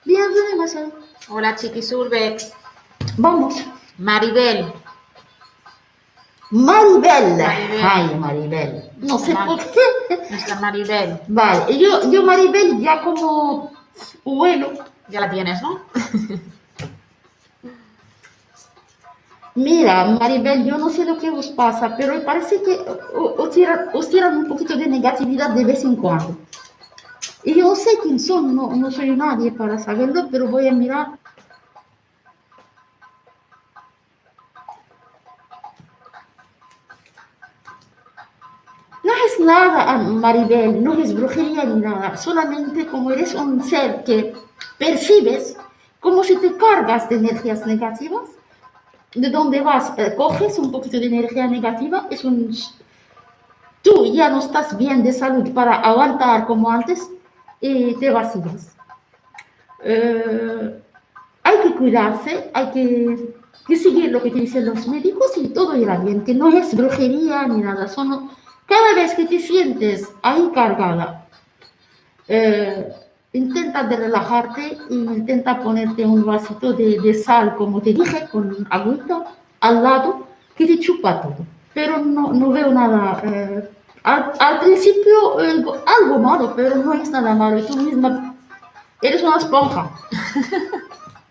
[0.04, 1.34] Bienvenue, ma.
[1.34, 2.52] Hola, Chiquisurbex.
[3.16, 3.54] Vamos.
[3.98, 4.72] Maribel.
[6.50, 7.36] Maribel.
[7.36, 7.80] Maribel.
[7.82, 8.90] Ay, Maribel.
[8.98, 10.16] No sé Mar- por qué.
[10.30, 11.20] Nuestra Maribel.
[11.28, 13.72] Vale, yo, yo Maribel ya como
[14.24, 14.72] vuelo.
[15.08, 15.80] Ya la tienes, ¿no?
[19.54, 22.78] Mira, Maribel, yo no sé lo que os pasa, pero parece que
[23.12, 26.36] os tiran, os tiran un poquito de negatividad de vez en cuando.
[27.42, 30.72] Y yo no sé quién son, no, no soy nadie para saberlo, pero voy a
[30.72, 31.08] mirar.
[39.40, 44.34] Nada, Maribel, no es brujería ni nada, solamente como eres un ser que
[44.78, 45.56] percibes
[46.00, 48.28] como si te cargas de energías negativas,
[49.14, 52.54] de donde vas, eh, coges un poquito de energía negativa, es un...
[53.82, 57.10] Tú ya no estás bien de salud para aguantar como antes
[57.60, 58.76] y te vacías.
[59.82, 60.82] Eh,
[61.42, 63.34] hay que cuidarse, hay que,
[63.66, 66.76] que, seguir lo que te dicen los médicos y todo irá bien, que no es
[66.76, 68.30] brujería ni nada, son,
[68.68, 71.26] cada vez que te sientes ahí cargada,
[72.28, 72.92] eh,
[73.32, 78.66] intenta de relajarte y intenta ponerte un vasito de, de, sal, como te dije, con
[78.70, 79.24] agüita
[79.60, 81.46] al lado, que te chupa todo.
[81.72, 83.22] Pero no, no veo nada.
[83.24, 83.70] Eh,
[84.02, 85.64] al, al, principio eh,
[86.00, 87.64] algo malo, pero no es nada malo.
[87.64, 88.34] Tú misma
[89.00, 89.90] eres una esponja.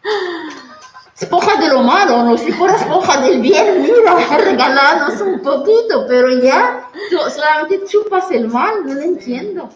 [1.19, 6.29] esponja de lo malo, no si fuera esponja del bien, mira, regalanos un poquito, pero
[6.41, 9.69] ya tú solamente chupas el mal, no lo entiendo.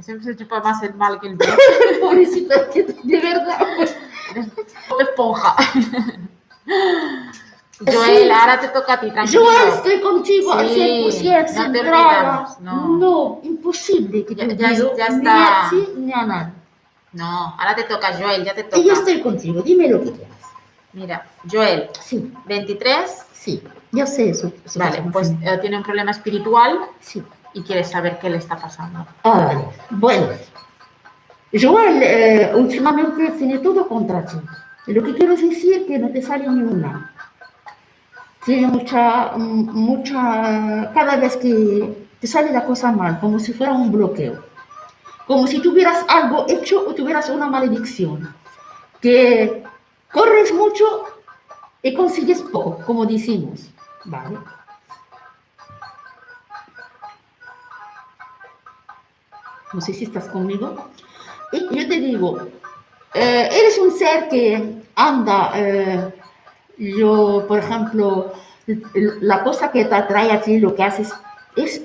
[0.00, 1.50] Siempre se chupa más el mal que el bien.
[2.00, 3.58] Pobrecita, que de verdad.
[4.32, 4.46] Eres
[5.00, 5.54] esponja.
[7.86, 9.44] Joel, ahora te toca a ti, tranquilo.
[9.44, 12.08] Joel, estoy contigo al Sí, 100%, no te centrada.
[12.08, 12.88] olvidamos, no.
[12.98, 15.66] No, imposible que Ya- te ya- ya ni está.
[15.66, 16.52] a ti ni a nadie.
[17.12, 18.78] No, ahora te toca, Joel, ya te toca.
[18.78, 20.34] Y yo estoy contigo, dime lo que quieras.
[20.94, 23.26] Mira, Joel, Sí, 23.
[23.32, 24.52] sí, yo sé eso.
[24.64, 25.38] eso Vale, pasa, pues sí.
[25.42, 27.22] eh, tiene un problema espiritual Sí.
[27.52, 29.06] y quieres saber qué le está pasando.
[29.24, 29.64] Ah, vale.
[29.90, 30.28] Bueno,
[31.52, 34.36] Joel eh, últimamente tiene todo contra ti.
[34.86, 37.12] Lo que quiero decir es que no te sale ni una.
[38.44, 43.90] Tiene mucha, mucha, cada vez que te sale la cosa mal, como si fuera un
[43.90, 44.44] bloqueo.
[45.26, 48.34] Como si tuvieras algo hecho o tuvieras una maledicción.
[49.00, 49.62] Que
[50.14, 50.84] corres mucho
[51.82, 53.68] y consigues poco, como decimos.
[54.04, 54.38] Vale.
[59.72, 60.88] No sé si estás conmigo.
[61.52, 62.38] Y yo te digo,
[63.12, 66.14] eh, eres un ser que anda, eh,
[66.78, 68.32] yo, por ejemplo,
[69.20, 71.12] la cosa que te atrae a ti, lo que haces,
[71.56, 71.82] es,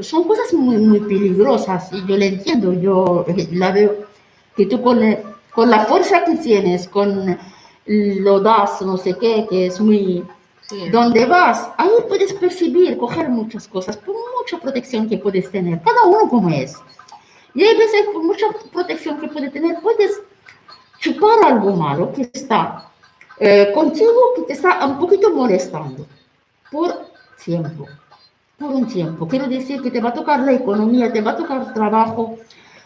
[0.00, 4.06] son cosas muy, muy peligrosas y yo le entiendo, yo la veo
[4.56, 5.00] que tú con,
[5.52, 7.38] con la fuerza que tienes, con
[7.86, 10.24] lo das, no sé qué, que es muy,
[10.68, 10.90] Sí.
[10.90, 16.02] donde vas, ahí puedes percibir, coger muchas cosas, por mucha protección que puedes tener, cada
[16.04, 16.76] uno como es.
[17.54, 20.20] Y hay veces con mucha protección que puedes tener, puedes
[20.98, 22.90] chupar algo malo que está
[23.40, 26.04] eh, contigo, que te está un poquito molestando,
[26.70, 27.86] por tiempo,
[28.58, 29.26] por un tiempo.
[29.26, 32.36] Quiero decir que te va a tocar la economía, te va a tocar trabajo,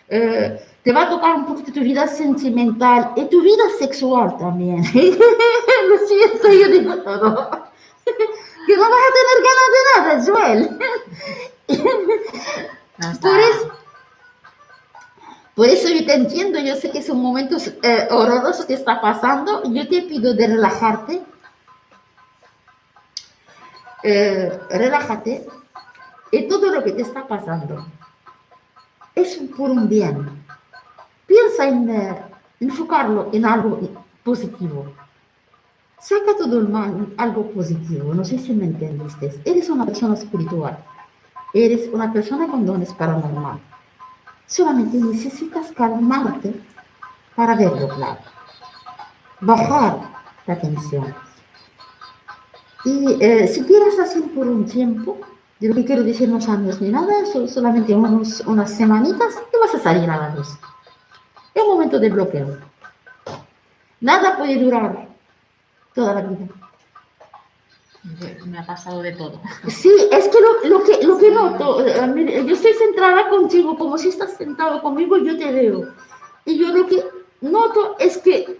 [0.08, 4.78] eh, te va a tocar un poquito tu vida sentimental y tu vida sexual también.
[5.88, 7.50] Lo siento, yo digo todo.
[8.66, 10.78] que no vas a tener ganas de nada, Joel.
[12.98, 13.72] No Por eso,
[15.54, 19.62] por eso yo te entiendo, yo sé que son momentos eh, horrorosos que está pasando,
[19.64, 21.22] yo te pido de relajarte,
[24.04, 25.46] Eh, relájate,
[26.32, 27.86] y todo lo que te está pasando
[29.14, 30.41] es por un bien.
[31.32, 31.88] Piensa en
[32.60, 33.80] enfocarlo en algo
[34.22, 34.92] positivo.
[35.98, 39.40] Saca todo el mal algo positivo, no sé si me entendiste.
[39.46, 40.76] Eres una persona espiritual,
[41.54, 43.58] eres una persona con dones paranormal.
[44.46, 46.52] Solamente necesitas calmarte
[47.34, 48.20] para verlo claro.
[49.40, 50.00] Bajar
[50.46, 51.14] la tensión.
[52.84, 55.16] Y eh, si quieres hacer por un tiempo,
[55.60, 59.74] lo que quiero decir no son años ni nada, solamente unos, unas semanitas y vas
[59.76, 60.58] a salir a la luz.
[61.54, 62.58] Es momento de bloqueo.
[64.00, 65.08] Nada puede durar
[65.94, 66.46] toda la vida.
[68.46, 69.40] Me ha pasado de todo.
[69.68, 73.96] Sí, es que lo, lo que lo que noto, eh, yo estoy centrada contigo, como
[73.96, 75.94] si estás sentado conmigo, yo te veo.
[76.44, 77.04] Y yo lo que
[77.42, 78.58] noto es que,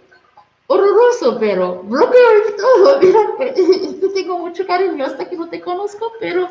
[0.67, 2.99] horroroso, pero bloqueo y todo.
[3.01, 6.47] Mira, te tengo mucho cariño hasta que no te conozco, pero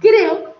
[0.00, 0.54] creo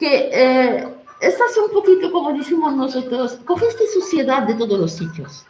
[0.00, 0.88] que eh,
[1.22, 5.46] estás un poquito, como decimos nosotros, cogiste suciedad de todos los sitios.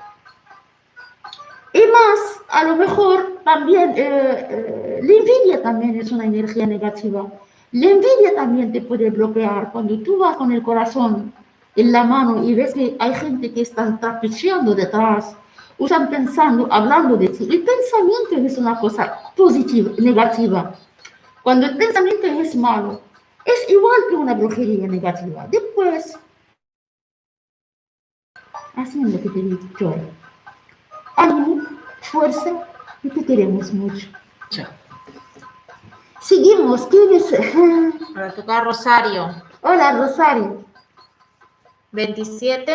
[1.72, 7.26] Y más, a lo mejor también, eh, eh, la envidia también es una energía negativa.
[7.72, 11.32] La envidia también te puede bloquear cuando tú vas con el corazón
[11.74, 15.34] en la mano y ves que hay gente que está trapicheando detrás
[15.78, 17.48] usan pensando, hablando de ti.
[17.50, 20.74] El pensamiento es una cosa positiva, negativa.
[21.42, 23.00] Cuando el pensamiento es malo,
[23.44, 25.46] es igual que una brujería negativa.
[25.50, 26.18] Después,
[28.76, 29.94] haciendo lo que te he dicho,
[31.16, 31.62] ánimo,
[32.02, 32.68] fuerza
[33.02, 34.08] y te queremos mucho.
[34.50, 34.68] Chao.
[36.20, 37.26] Seguimos, ¿quieres?
[38.14, 39.42] Ahora toca Rosario.
[39.62, 40.64] Hola, Rosario.
[41.92, 42.74] 27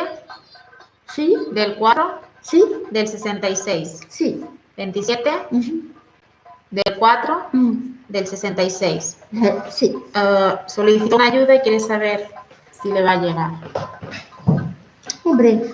[1.13, 1.35] ¿Sí?
[1.51, 2.63] del 4 ¿Sí?
[2.91, 4.01] del 66.
[4.09, 4.45] Sí.
[4.75, 5.71] 27 Ujú.
[6.69, 7.96] del 4 Mm.
[8.09, 9.17] Del 66.
[9.33, 9.95] Eh, Sí.
[10.13, 12.29] Ah, solicita una ayuda y quiere saber
[12.71, 13.51] si le va a llegar.
[15.23, 15.73] Hombre.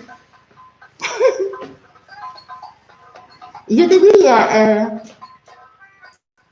[3.68, 5.02] Yo te diría, eh,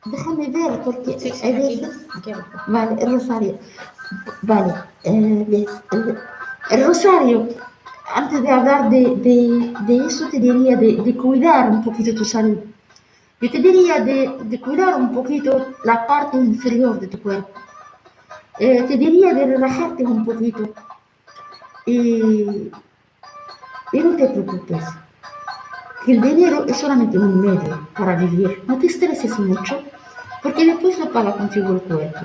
[0.06, 1.82] déjame ver, porque Sí, sí,
[2.16, 2.32] aquí.
[2.68, 3.60] Vale, Rosario.
[4.44, 4.74] Vale,
[5.04, 5.66] eh,
[6.86, 7.48] Rosario,
[8.14, 12.26] antes de hablar de, de- de eso, te diría de, de cuidar un poquito tu
[12.26, 12.58] salud.
[13.42, 17.50] Yo te diría de, de cuidar un poquito la parte inferior de tu cuerpo.
[18.60, 20.70] Eh, te diría de relajarte un poquito.
[21.86, 22.72] Y,
[23.94, 24.84] no te preocupes.
[26.06, 28.64] Que el dinero es solamente un medio para vivir.
[28.68, 29.82] No te estreses mucho,
[30.44, 32.20] porque después lo paga contigo el cuerpo.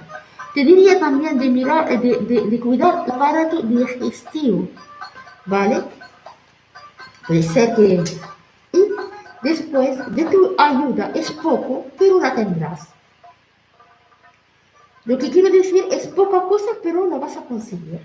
[0.54, 4.68] Te diría también de mirar, eh, de, de- de cuidar el aparato digestivo,
[5.46, 5.82] ¿vale?
[7.26, 8.04] Puede ser que...
[9.46, 12.88] Después de tu ayuda es poco, pero la tendrás.
[15.04, 18.00] Lo que quiero decir es poca cosa, pero la vas a conseguir.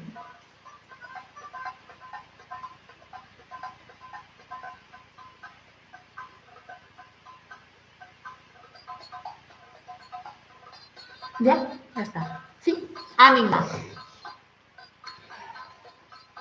[11.40, 11.74] ¿Ya?
[11.96, 12.46] Ya está.
[12.60, 12.88] Sí,
[13.18, 13.68] Ánima.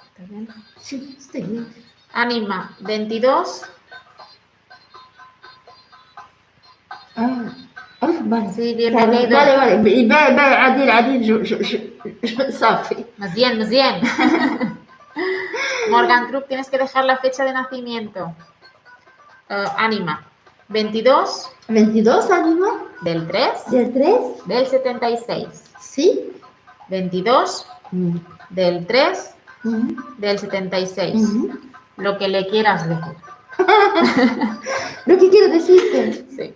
[0.08, 0.46] ¿Está bien?
[0.78, 1.74] sí, estoy bien.
[2.12, 2.76] Ánima.
[2.80, 3.79] 22.
[7.20, 8.08] Ah,
[8.56, 11.78] ve, ve, Adil, Adil, yo, yo, yo,
[12.22, 13.06] yo, sabe.
[13.18, 14.00] Más bien, más bien.
[15.90, 18.34] Morgan Krupp, tienes que dejar la fecha de nacimiento.
[19.48, 20.24] Ánima.
[20.68, 22.68] 22 22 ánima,
[23.00, 24.14] del 3 del 3,
[24.46, 25.46] del 76.
[25.80, 26.32] sí.
[26.88, 28.18] 22 Mm,
[28.50, 31.14] del 3 mm, del 76.
[31.14, 31.46] mm.
[31.96, 33.14] Lo que le quieras decir.
[35.06, 36.54] Lo que quiero decirte, Sí.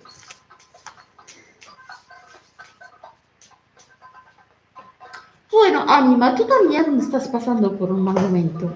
[5.55, 8.72] Bueno, ánima, tú también estás pasando por un mal momento.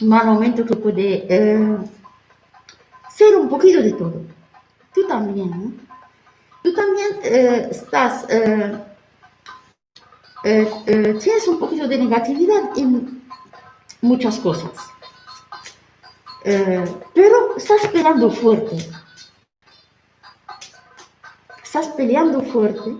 [0.00, 1.78] Un mal momento que puede eh,
[3.10, 4.20] ser un poquito de todo.
[4.94, 5.72] Tú también, ¿no?
[6.62, 8.78] Tú también eh, estás, eh,
[10.44, 13.22] eh, eh, tienes un poquito de negatividad en
[14.02, 14.72] muchas cosas.
[16.44, 16.84] Eh,
[17.14, 18.76] pero estás peleando fuerte.
[21.62, 22.96] Estás peleando fuerte.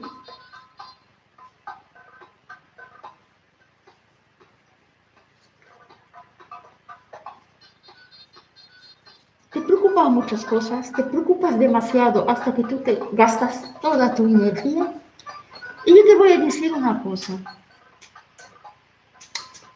[9.93, 14.91] Te preocupan muchas cosas, te preocupas demasiado hasta que tú te gastas toda tu energía.
[15.85, 17.35] Y yo te voy a decir una cosa.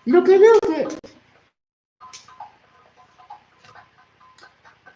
[0.07, 0.89] Lo que veo que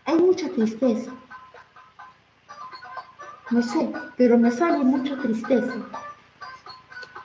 [0.06, 1.10] hay mucha tristeza.
[3.50, 5.74] No sé, pero me sale mucha tristeza.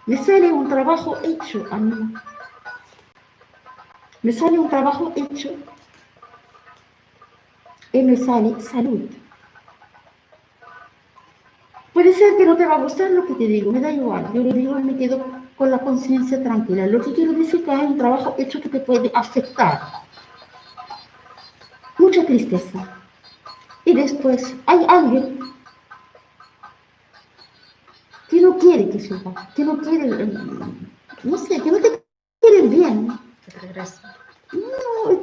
[0.05, 2.13] Me sale un trabajo hecho a mí.
[4.21, 5.55] Me sale un trabajo hecho
[8.17, 9.09] sale salud.
[11.93, 14.29] Puede ser que no te va a gustar lo que te digo, me da igual.
[14.33, 15.25] Yo lo digo me quedo
[15.55, 16.87] con la conciencia tranquila.
[16.87, 19.79] Lo que quiero decir que hay un trabajo hecho que te puede afectar.
[21.97, 22.79] Mucha tristeza.
[23.85, 25.39] Y después hay alguien
[28.29, 30.33] que no quiere que suba, que no quiere, eh,
[31.23, 32.03] no sé, que no te
[32.41, 33.07] quiere bien.
[35.05, 35.21] No,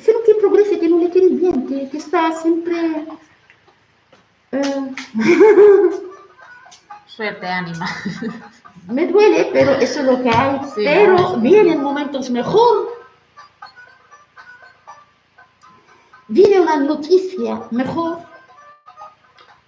[0.00, 0.18] sino
[0.80, 3.06] que no le quiere bien, que, está siempre...
[4.52, 4.94] eh,
[7.06, 7.86] Suerte, ánima.
[8.88, 10.60] me duele, pero eso es lo que hay.
[10.74, 11.42] Sí, pero vamos.
[11.42, 12.88] vienen momentos mejor.
[16.28, 18.18] Viene una noticia mejor.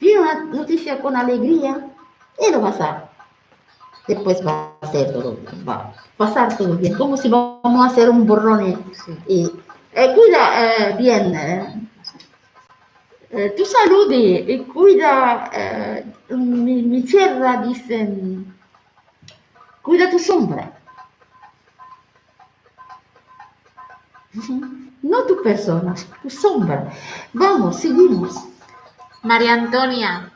[0.00, 1.88] Viene una noticia con alegría
[2.38, 3.11] y lo vas a...
[4.06, 5.38] Después va a ser todo,
[5.68, 8.84] va a pasar todo bien, como si vamos a hacer un borrón
[9.28, 9.50] y-
[9.94, 11.88] eh, cuida eh, bien eh,
[13.30, 18.54] eh, tu salud y, cuida eh, mi, mi tierra dicen.
[19.82, 20.72] Cuida tu sombra.
[25.02, 26.90] No tu persona, tu sombra.
[27.32, 28.34] Vamos, seguimos.
[29.22, 30.31] María Antonia,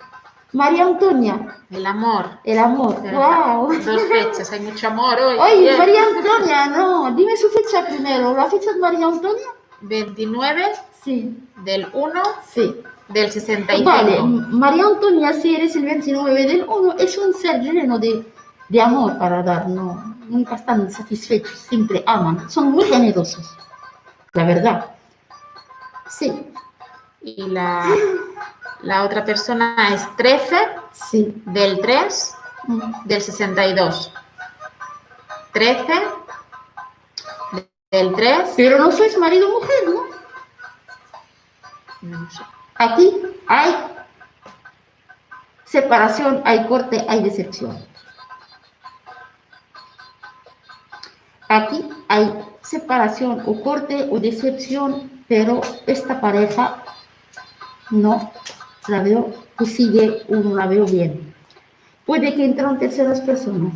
[0.57, 1.35] María Antonia,
[1.71, 2.25] el amor.
[2.43, 2.97] el amor.
[3.03, 3.75] ¡Wow!
[3.85, 5.39] Dos fechas, hay mucho amor hoy.
[5.39, 5.77] Oye.
[5.77, 8.35] María Antonia, no, dime su fecha primero.
[8.35, 9.49] ¿La fecha de María Antonia?
[9.83, 10.63] 29
[11.05, 12.75] Sí, del 1 sí.
[13.09, 13.85] del 65.
[13.85, 18.25] Vale, María Antonia, si eres el 29 del 1, es un ser lleno de,
[18.71, 23.47] de amor para dar, no, nunca están satisfechos, siempre aman, son muy generosos,
[24.33, 24.87] la verdad.
[26.09, 26.33] Sí,
[27.21, 27.85] Y la,
[28.83, 30.57] la otra persona es 13
[30.93, 31.43] sí.
[31.47, 33.05] del 3 Mm.
[33.05, 34.13] del 62.
[35.53, 35.93] 13
[37.91, 38.55] del 3.
[38.57, 40.05] Pero no sois marido o mujer, ¿no?
[42.03, 42.43] No sé.
[42.75, 43.77] Aquí hay
[45.65, 47.87] separación, hay corte, hay decepción.
[51.49, 56.83] Aquí hay separación o corte o decepción, pero esta pareja
[57.91, 58.33] no
[58.89, 61.35] la veo que sigue o no la veo bien.
[62.05, 63.75] Puede que entren terceras personas.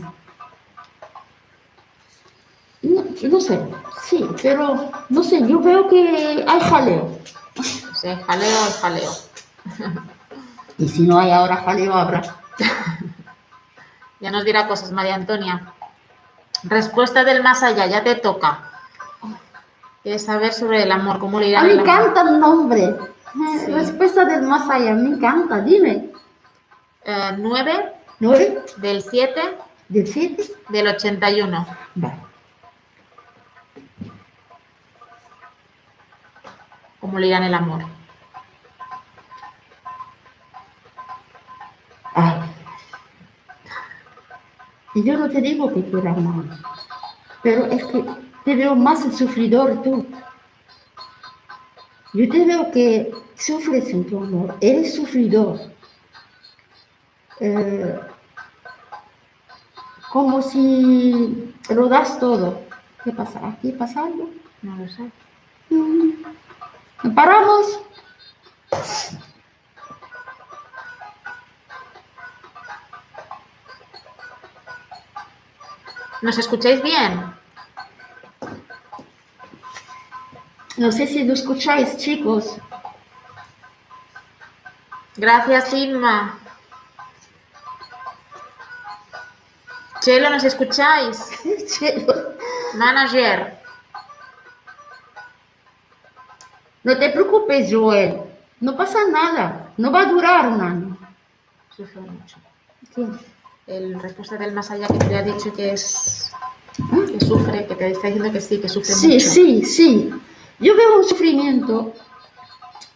[2.82, 3.61] No, no sé,
[4.04, 7.18] sí, pero no sé, yo veo que hay jaleo.
[7.94, 9.12] Sea, jaleo es jaleo.
[10.78, 12.22] Y si no hay ahora jaleo, habrá.
[14.20, 15.72] Ya nos dirá cosas, María Antonia.
[16.64, 18.70] Respuesta del más allá, ya te toca.
[20.02, 22.96] Quieres saber sobre el amor, cómo le irá A mí el me encanta el nombre.
[23.33, 23.66] Sí.
[23.72, 25.61] Respuesta del más allá, me encanta.
[25.61, 26.11] Dime.
[27.05, 28.62] Eh, 9 ¿Nueve?
[28.76, 29.41] del 7
[29.89, 30.45] ¿Del siete?
[30.68, 31.66] del 81.
[31.95, 32.14] Vale.
[37.01, 37.83] ¿Cómo le irá en el amor?
[42.14, 42.41] Ay.
[44.95, 46.51] Y yo no te digo que quiera mal,
[47.43, 48.05] pero es que
[48.45, 50.07] te veo más el sufridor tú.
[52.12, 55.61] Yo te veo que sufres en tu amor, eres sufridor.
[57.38, 58.00] Eh,
[60.11, 62.61] como si lo das todo.
[63.04, 63.40] ¿Qué pasa?
[63.46, 64.28] ¿Aquí pasa algo?
[64.62, 65.11] No lo sé.
[65.70, 67.14] Mm.
[67.14, 67.80] ¿Paramos?
[76.22, 77.39] ¿Nos escucháis bien?
[80.81, 82.57] No sé si lo escucháis, chicos.
[85.14, 86.39] Gracias, Inma.
[90.01, 91.18] Chelo, ¿nos escucháis?
[92.76, 93.59] Manager.
[96.83, 98.22] No te preocupes, Joel.
[98.61, 99.72] No pasa nada.
[99.76, 100.97] No va a durar un año.
[101.76, 102.39] Sufre mucho.
[102.95, 103.07] ¿Qué?
[103.66, 106.33] El respuesta del más allá que te ha dicho que es
[107.11, 109.28] que sufre, que te está diciendo que sí, que sufre Sí, mucho.
[109.28, 110.11] sí, sí.
[110.61, 111.92] Yo veo un sufrimiento,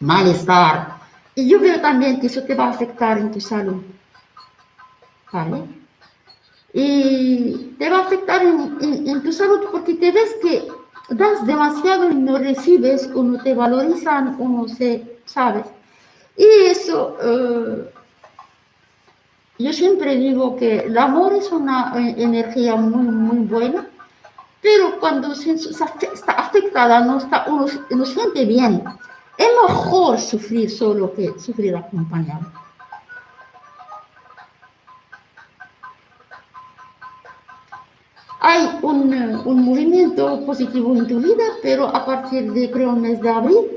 [0.00, 0.98] malestar.
[1.34, 3.82] Y yo veo también que eso te va a afectar en tu salud.
[5.32, 5.64] ¿Vale?
[6.72, 10.68] Y te va a afectar en, tu salud porque te ves que
[11.10, 15.66] das demasiado y no recibes, o no te valorizan, o no sé, ¿sabes?
[16.36, 17.90] Y eso, eh,
[19.58, 23.86] yo siempre digo que el amor es una eh, energía muy, muy buena,
[24.64, 28.82] pero cuando se, está afectada, no, está, uno no siente bien.
[29.36, 32.50] Es mejor sufrir solo que sufrir acompañado.
[38.40, 43.00] Hay un, eh, un movimiento positivo en tu vida, pero a partir de, creo, el
[43.00, 43.68] mes de abril,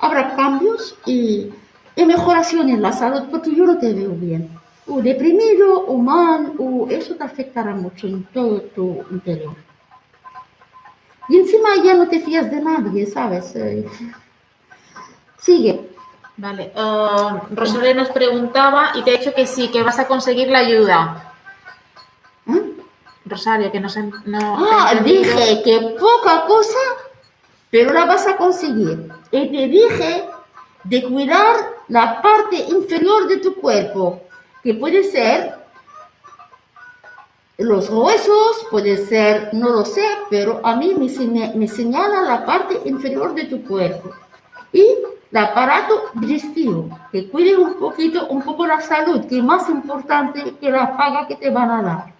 [0.00, 1.50] habrá cambios y,
[1.96, 4.50] y mejoración en la salud, porque yo no te veo bien.
[4.86, 9.69] O deprimido, o mal, o eso te afectará mucho en todo tu interior.
[11.30, 13.54] Y encima ya no te fías de nadie, ¿sabes?
[13.54, 13.86] Eh,
[15.38, 15.88] Sigue.
[16.36, 16.72] Vale.
[17.52, 21.32] Rosario nos preguntaba y te ha dicho que sí, que vas a conseguir la ayuda.
[22.48, 22.72] ¿Eh?
[23.26, 26.78] Rosario, que no se no Ah, dije que poca cosa,
[27.70, 29.12] pero la vas a conseguir.
[29.30, 30.24] Y te dije
[30.82, 31.56] de cuidar
[31.88, 34.20] la parte inferior de tu cuerpo,
[34.64, 35.59] que puede ser
[37.60, 42.44] los huesos, puede ser, no lo sé, pero a mí me, seña- me señala la
[42.46, 44.10] parte inferior de tu cuerpo.
[44.72, 44.84] Y
[45.32, 50.54] el aparato digestivo, que cuide un poquito, un poco la salud, que es más importante
[50.60, 52.14] que la paga que te van a dar.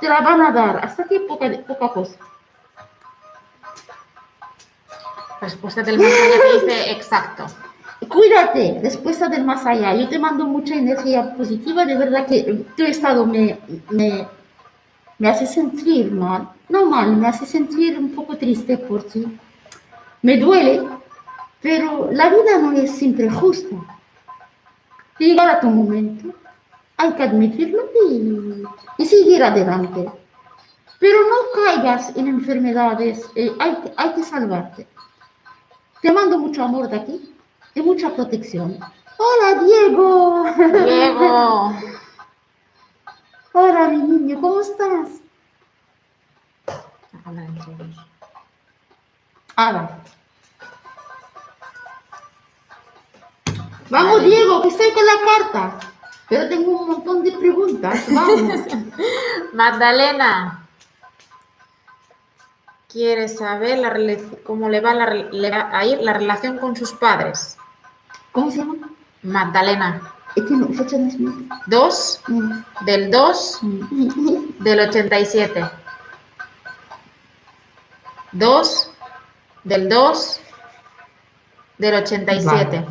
[0.00, 2.16] Te la van a dar, hasta que poca, poca cosa.
[5.40, 7.46] Respuesta del más allá dice exacto.
[8.08, 9.94] Cuídate, respuesta del más allá.
[9.94, 11.84] Yo te mando mucha energía positiva.
[11.84, 13.58] De verdad que tu estado me,
[13.90, 14.26] me,
[15.18, 16.50] me hace sentir mal.
[16.68, 19.26] No mal, me hace sentir un poco triste por ti.
[20.22, 20.82] Me duele,
[21.60, 23.76] pero la vida no es siempre justa.
[25.18, 26.34] Llegará tu momento,
[26.96, 28.62] hay que admitirlo y,
[28.98, 30.10] y seguir adelante.
[30.98, 34.86] Pero no caigas en enfermedades, eh, hay, hay que salvarte.
[36.00, 37.34] Te mando mucho amor de aquí
[37.74, 38.78] y mucha protección.
[39.18, 40.44] Hola, Diego.
[40.84, 41.74] Diego.
[43.56, 45.10] Hola, mi niño, ¿cómo estás?
[49.54, 49.88] Ah, vale.
[53.90, 54.24] Vamos.
[54.24, 55.78] Diego, que estoy con la carta.
[56.28, 58.04] Pero tengo un montón de preguntas.
[58.08, 58.60] Vamos.
[59.52, 60.66] Magdalena.
[62.88, 63.94] Quiere saber la
[64.42, 67.56] cómo le va, la le va a ir la relación con sus padres.
[68.32, 68.90] ¿Cómo se llama?
[69.22, 70.13] Magdalena.
[70.36, 71.54] Es que no, fecha de nacimiento.
[71.66, 72.52] 2 Mm.
[72.86, 74.62] del 2 Mm.
[74.64, 75.64] del 87.
[78.32, 78.90] 2
[79.64, 80.40] del 2
[81.78, 82.80] del 87.
[82.80, 82.86] Vale.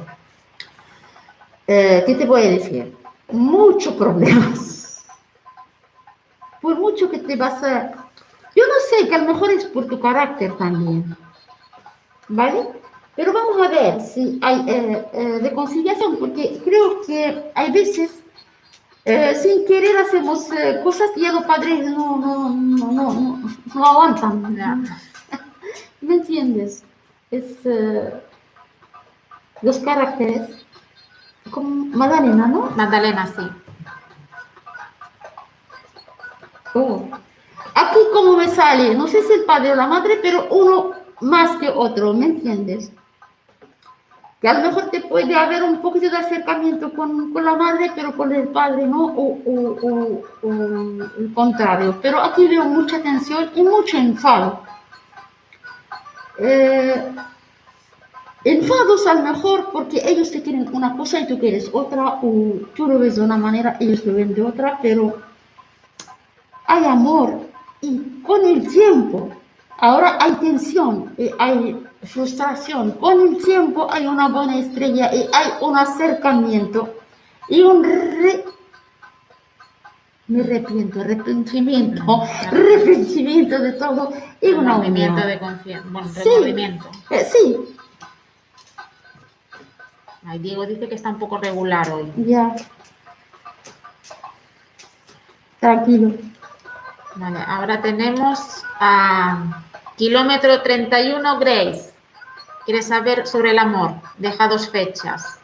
[1.68, 2.96] Eh, ¿Qué te voy a decir?
[3.32, 5.06] Muchos problemas.
[6.62, 7.92] Por mucho que te vas a...
[8.56, 11.16] Yo no sé, que a lo mejor es por tu carácter también.
[12.30, 12.68] ¿Vale?
[13.16, 18.24] Pero vamos a ver si hay eh, eh, reconciliación, porque creo que hay veces,
[19.06, 23.40] eh, sin querer, hacemos eh, cosas que ya los padres no, no, no, no,
[23.76, 24.42] no, aguantan.
[26.02, 26.84] ¿Me entiendes?
[27.30, 27.58] Es
[29.62, 30.66] los caracteres.
[31.52, 32.72] Como Magdalena, ¿no?
[32.76, 33.44] Magdalena, sí.
[36.74, 37.08] Oh.
[37.76, 40.92] Aquí como me sale, no sé si el padre o la madre, pero uno
[41.22, 42.92] más que otro, ¿me entiendes?
[44.44, 47.94] Que a lo mejor te puede haber un poquito de acercamiento con, con la madre,
[47.96, 50.52] pero con el padre no, o, o- o- o
[51.18, 51.98] el contrario.
[52.02, 54.60] Pero aquí veo mucha tensión y mucho enfado.
[56.40, 57.14] Eh,
[58.44, 62.54] enfados a lo mejor porque ellos te quieren una cosa y tú quieres otra, o
[62.76, 65.22] tú lo ves de una manera, ellos lo ven de otra, pero
[66.66, 67.40] hay amor
[67.80, 69.30] y con el tiempo,
[69.78, 75.52] ahora hay tensión, y hay frustración, con el tiempo hay una buena estrella y hay
[75.62, 76.96] un acercamiento
[77.50, 78.46] y un re...
[80.28, 85.28] Me arrepiento, arrepentimiento, arrepentimiento de todo y una movimiento unión.
[85.28, 85.90] de confianza.
[85.92, 86.80] Bueno, Sí.
[87.10, 87.76] Eh, sí,
[90.26, 92.10] Ay, Diego dice que está un poco regular hoy.
[92.16, 92.56] ya.
[95.60, 96.14] Tranquilo.
[97.16, 99.64] Vale, ahora tenemos a
[99.98, 101.93] kilómetro 31 Grace.
[102.66, 103.92] Quiere saber sobre el amor.
[104.18, 105.40] Deja dos fechas.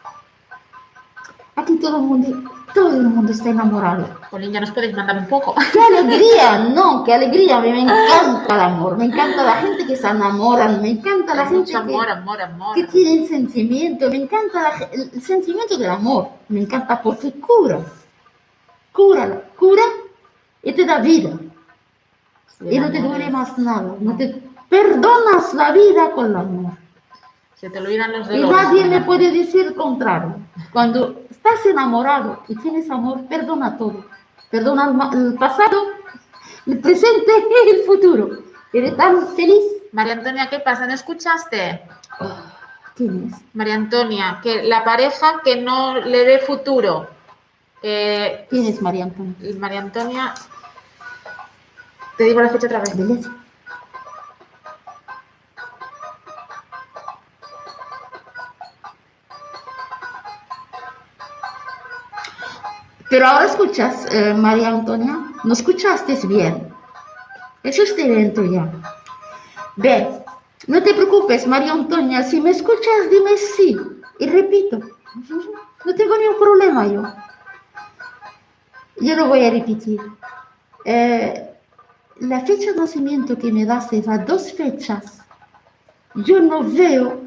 [1.56, 4.08] Aquí todo el mundo, todo el mundo está enamorado.
[4.30, 5.54] Colín, ya nos podéis mandar un poco.
[5.74, 6.60] ¡Qué alegría!
[6.74, 7.58] No, qué alegría.
[7.58, 8.98] A mí me encanta el amor.
[8.98, 10.82] Me encanta la gente que se enamoran.
[10.82, 12.76] Me encanta la gente amor, que, amor, amor.
[12.76, 14.10] que tiene sentimiento.
[14.10, 16.30] Me encanta la el sentimiento del amor.
[16.48, 17.80] Me encanta porque cura.
[18.94, 19.84] Cura, cura
[20.64, 21.32] y te da vida.
[22.58, 23.96] Sí, Y no te amor duele más nada.
[24.00, 26.72] No te perdonas la vida con el amor.
[27.60, 30.38] Se te olvidan los Y nadie me puede decir el contrario.
[30.72, 34.06] Cuando estás enamorado y tienes amor, perdona todo.
[34.50, 35.88] Perdona el, pasado,
[36.66, 37.32] el presente
[37.66, 38.30] y el futuro.
[38.72, 39.64] Eres tan feliz.
[39.92, 40.88] María Antonia, ¿qué pasa?
[40.88, 41.82] ¿No escuchaste?
[42.96, 43.42] ¿Quién es?
[43.54, 47.08] María Antonia, que la pareja que no le dé futuro.
[47.82, 49.36] Eh, ¿Quién es María Antonia?
[49.58, 50.34] María Antonia,
[52.18, 52.96] te digo la fecha otra vez.
[52.96, 53.32] Beleza.
[63.10, 66.72] Pero ahora escuchas, eh, María Antonia, no escuchaste bien.
[67.64, 68.72] Eso es evento ya.
[69.76, 70.08] Ve,
[70.68, 73.76] no te preocupes, María Antonia, si me escuchas, dime sí.
[74.20, 74.80] Y repito,
[75.86, 77.04] no tengo ningún problema yo.
[79.02, 80.00] Yo lo voy a repetir.
[80.86, 81.50] Eh,
[82.20, 85.22] la fecha de nacimiento que me das a dos fechas.
[86.16, 87.22] Yo no veo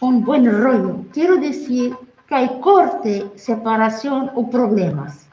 [0.00, 1.04] un buen rollo.
[1.12, 1.96] Quiero decir
[2.28, 5.23] que hay corte, separación o problemas.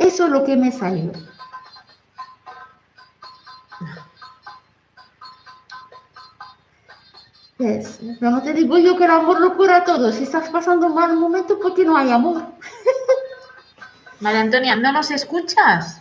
[0.00, 1.12] Eso es lo que me salió.
[8.20, 10.10] No te digo yo que el amor lo cura todo.
[10.10, 12.42] Si estás pasando un mal momento, ¿por qué no hay amor?
[14.20, 16.00] María Antonia, ¿no nos escuchas?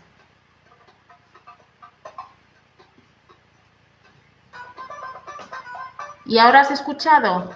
[6.25, 7.53] ¿Y ahora has escuchado?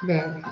[0.00, 0.42] Ve.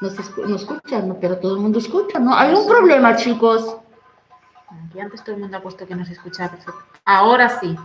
[0.00, 1.14] No se escu- no escuchan, ¿no?
[1.20, 2.34] pero todo el mundo escucha, ¿no?
[2.34, 3.76] Hay un problema, chicos.
[4.88, 6.56] Aquí antes todo el mundo ha puesto que no se escuchaba.
[7.04, 7.76] Ahora sí.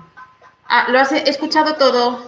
[0.68, 2.20] Ah, lo has escuchado todo.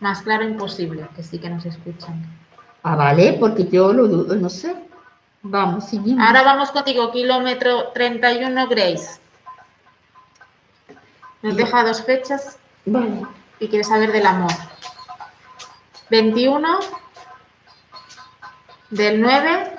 [0.00, 2.24] Más claro imposible, que sí que nos escuchan.
[2.82, 4.74] Ah, vale, porque yo lo dudo, no sé.
[5.42, 6.24] Vamos, seguimos.
[6.24, 9.20] Ahora vamos contigo, kilómetro 31 Grace.
[11.42, 13.22] Nos deja dos fechas Vale.
[13.58, 14.52] y quiere saber del amor.
[16.10, 16.78] 21
[18.90, 19.76] del 9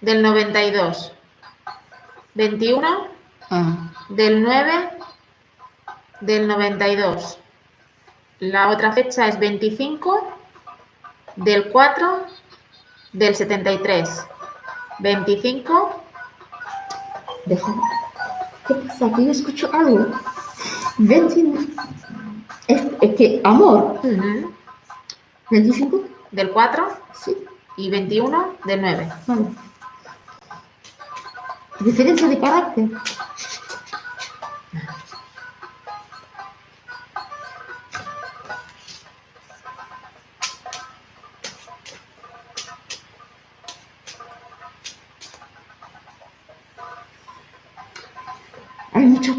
[0.00, 1.12] del 92.
[2.34, 3.14] 21
[3.50, 4.98] Ah, del 9
[6.20, 7.38] del 92.
[8.40, 10.32] La otra fecha es 25
[11.36, 12.26] del 4
[13.12, 14.26] del 73.
[15.00, 16.02] 25
[17.44, 17.82] déjame.
[18.66, 19.12] ¿Qué pasa?
[19.14, 20.06] Que yo escucho algo.
[20.98, 21.66] 29.
[22.68, 24.00] Es, es que, amor.
[24.02, 24.52] ujú,
[25.50, 26.00] 25.
[26.32, 26.88] del 4
[27.24, 27.36] Sí.
[27.76, 29.12] y 21 del 9.
[29.26, 29.46] Vale.
[31.80, 32.88] Diferencia de carácter.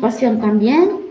[0.05, 1.01] Pasión también.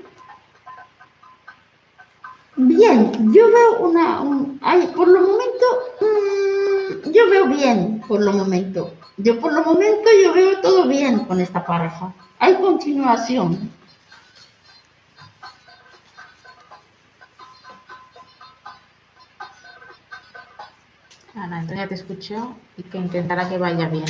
[2.55, 5.67] Bien, yo veo una, un- hay, por lo momento,
[6.01, 8.95] mm, yo veo bien, por lo momento.
[9.17, 12.15] Yo por lo momento yo veo todo bien con esta pareja.
[12.39, 13.69] Hay continuación.
[21.35, 24.05] Ana Antonia te escuchó y que intentará que vaya bien.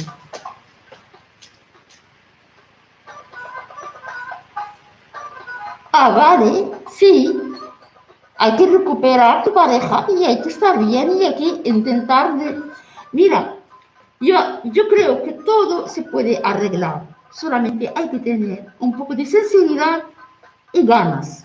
[5.97, 7.41] Ah, vale, sí.
[8.37, 12.61] Hay que recuperar tu pareja y hay que estar bien y hay que intentar de...
[13.13, 13.55] Mira,
[14.19, 14.35] yo,
[14.65, 17.05] yo creo que todo se puede arreglar.
[17.31, 20.03] Solamente hay que tener un poco de sinceridad
[20.73, 21.45] y ganas.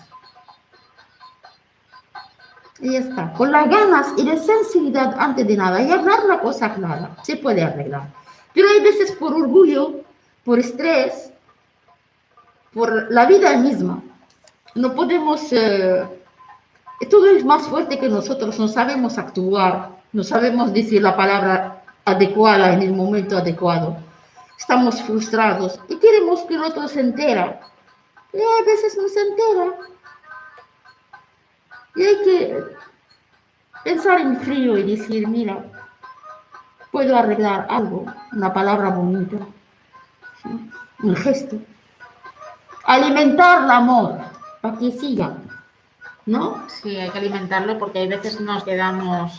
[2.80, 3.32] Y ya está.
[3.34, 7.36] Con las ganas y la sinceridad antes de nada y hablar la cosa clara, se
[7.36, 8.08] puede arreglar.
[8.52, 10.00] Pero hay veces por orgullo,
[10.44, 11.32] por estrés,
[12.72, 14.02] por la vida misma,
[14.74, 16.04] no podemos, eh,
[17.08, 22.72] todo es más fuerte que nosotros, no sabemos actuar, no sabemos decir la palabra adecuada
[22.74, 23.96] en el momento adecuado.
[24.58, 27.60] Estamos frustrados y queremos que el otro se entera.
[28.32, 29.74] Y a veces no se entera.
[31.96, 32.64] Y hay que
[33.82, 35.64] pensar en frío y decir, mira,
[36.92, 39.38] puedo arreglar algo, una palabra bonita,
[41.02, 41.56] un gesto.
[42.84, 44.29] Alimentar el amor
[44.60, 45.34] para que siga,
[46.26, 46.66] ¿no?
[46.68, 49.32] Sí, hay que alimentarlo porque hay veces nos quedamos,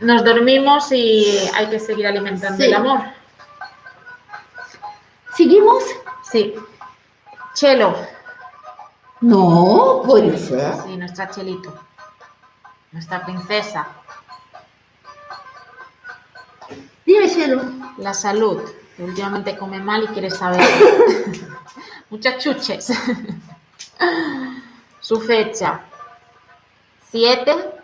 [0.00, 2.64] nos dormimos y hay que seguir alimentando Sí.
[2.64, 3.00] el amor.
[5.36, 5.82] ¿Seguimos?
[6.30, 6.54] Sí.
[7.54, 7.94] Chelo,
[9.20, 10.74] No, puede ser.
[10.84, 11.76] sí, nuestra Chelito,
[12.92, 13.86] nuestra princesa.
[17.06, 17.62] Dime, Chelo.
[17.98, 18.60] La salud,
[18.98, 20.60] últimamente come mal y quiere saber.
[22.10, 22.92] Muchas chuches.
[25.00, 25.82] Su fecha,
[27.10, 27.74] 7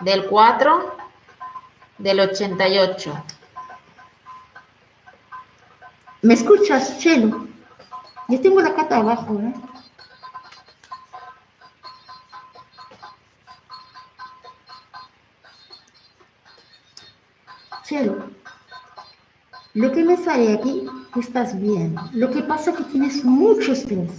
[0.00, 0.96] del 4
[1.98, 3.24] del 88.
[6.22, 7.46] ¿Me escuchas, Chelo?
[8.28, 9.54] Yo tengo la cata abajo, ¿eh?
[17.84, 18.30] Chelo,
[19.76, 21.94] lo que me sale aquí, que estás bien.
[22.14, 24.10] Lo que pasa es que tienes mucho estrés,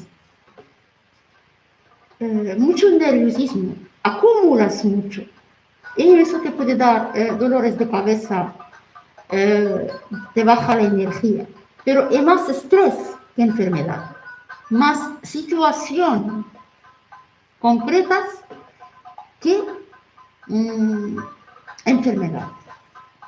[2.20, 5.24] eh, mucho nerviosismo, acumulas mucho.
[5.96, 8.54] Y eso te puede dar eh, dolores de cabeza,
[9.32, 9.88] eh,
[10.36, 11.48] te baja la energía.
[11.84, 12.94] Pero es más estrés
[13.36, 14.12] que enfermedad,
[14.70, 16.46] más situación
[17.60, 18.28] concretas
[19.40, 19.64] que
[20.46, 21.18] mm,
[21.86, 22.48] enfermedad.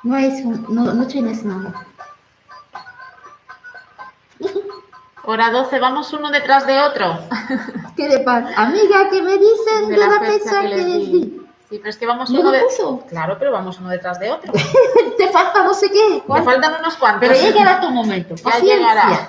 [0.04, 1.86] No, es, no tienes nada.
[5.24, 7.18] Hora 12, vamos uno detrás de otro.
[7.96, 8.52] ¿Qué le pasa?
[8.56, 11.12] Amiga, ¿qué me dicen de, la fecha que les di.
[11.12, 11.40] di?
[11.68, 13.06] Sí, pero es que vamos ¿No uno lo de...
[13.08, 14.52] Claro, pero vamos uno detrás de otro.
[15.18, 16.08] Te falta no sé qué.
[16.14, 16.42] Me ¿cuál?
[16.42, 17.28] faltan unos cuantos.
[17.28, 18.34] Pero llegará tu momento.
[18.34, 18.76] Ya Paciencia.
[18.76, 19.28] llegará.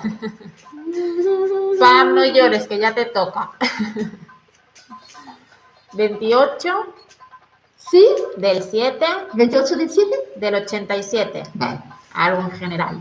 [1.78, 3.50] Pam, no llores, que ya te toca.
[5.92, 6.94] 28
[7.76, 8.06] ¿Sí?
[8.36, 10.16] del 7 ¿28 del 7?
[10.36, 11.42] del 87.
[11.54, 11.80] Vale.
[12.14, 13.00] Algo en general.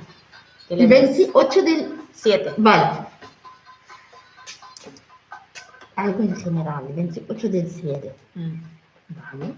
[0.67, 2.53] Que le ¿Y des 28 del 7.
[2.57, 3.07] Vale.
[5.95, 8.15] algo en general, el 28 del 7.
[8.35, 8.61] Mm.
[9.09, 9.53] ¿Vale?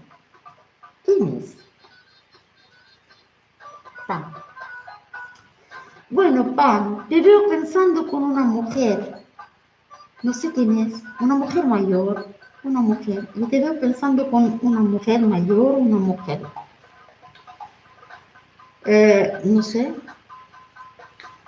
[1.04, 1.56] ¿Quién es?
[4.06, 4.32] Pam.
[6.10, 9.24] Bueno, Pam, te veo pensando con una mujer.
[10.22, 11.02] No sé quién es.
[11.20, 12.26] Una mujer mayor.
[12.62, 13.28] Una mujer.
[13.34, 16.42] Yo te veo pensando con una mujer mayor, una mujer.
[18.84, 19.94] Eh, no sé.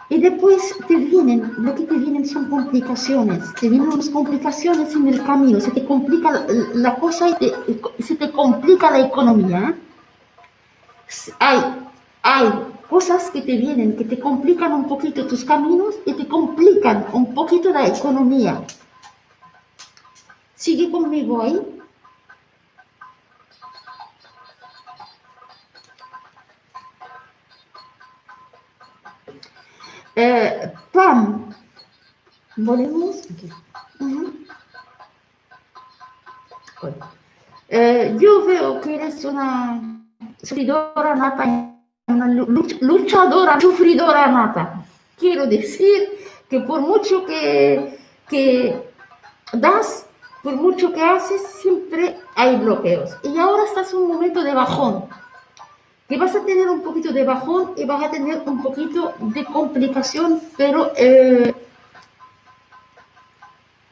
[0.08, 3.52] Y después te vienen, lo que te vienen son complicaciones.
[3.60, 5.60] Te vienen unas complicaciones en el camino.
[5.60, 7.54] Se te complica la, la cosa y, te-
[7.98, 9.74] y se te complica la economía.
[11.40, 11.58] Hay,
[12.22, 12.48] hay
[12.88, 17.34] cosas que te vienen, que te complican un poquito tus caminos y te complican un
[17.34, 18.62] poquito la economía.
[20.54, 21.60] Sigue conmigo ahí.
[30.16, 31.50] Eh, Pam,
[32.56, 33.16] ¿volvemos?
[33.30, 33.50] Aquí.
[36.80, 36.96] Bueno.
[37.68, 39.80] Eh, yo veo que eres una
[40.42, 41.44] sufridora nata,
[42.06, 44.82] una lu- luch- luchadora, sufridora nata.
[45.18, 46.08] Quiero decir
[46.48, 47.98] que por mucho que,
[48.28, 48.90] que
[49.52, 50.06] das,
[50.42, 53.16] por mucho que haces, siempre hay bloqueos.
[53.24, 55.06] Y ahora estás en un momento de bajón,
[56.08, 59.44] que vas a tener un poquito de bajón y vas a tener un poquito de
[59.44, 61.54] complicación, pero eh,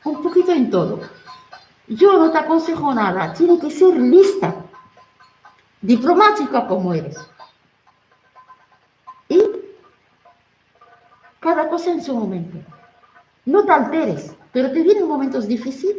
[0.04, 1.00] un poquito en todo.
[1.88, 4.54] Yo no te aconsejo nada, tiene que ser lista,
[5.80, 7.18] diplomática como eres.
[9.28, 9.42] Y
[11.40, 12.58] cada cosa en su momento.
[13.46, 15.96] No te alteres, pero te vienen momentos difíciles.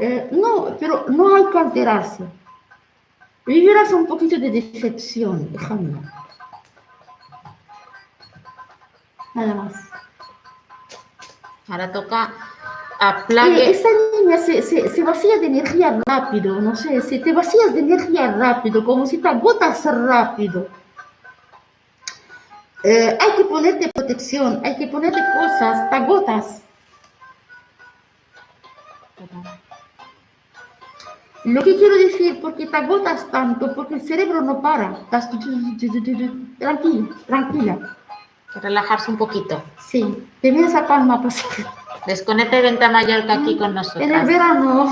[0.00, 2.24] Eh, no, pero no hay que alterarse.
[3.46, 6.00] Vivirás un poquito de decepción, hija mía.
[9.34, 9.74] Nada más.
[11.68, 12.32] Ahora toca
[13.00, 17.32] a Eh, esa niña se, se, se vacía de energía rápido, no sé, si te
[17.32, 20.68] vacías de energía rápido, como si te agotas rápido.
[22.82, 26.62] Eh, hay que ponerte protección, hay que ponerte cosas, te agotas.
[31.44, 34.92] Lo que quiero decir, porque te agotas tanto, porque el cerebro no para.
[35.02, 35.28] Estás
[36.58, 37.96] tranquila, tranquila.
[38.62, 39.62] relajarse un poquito.
[39.78, 41.50] Sí, te vienes a Palma a pasar.
[42.06, 44.02] Desconecte Venta Mallorca aquí con nosotros.
[44.04, 44.86] En el verano.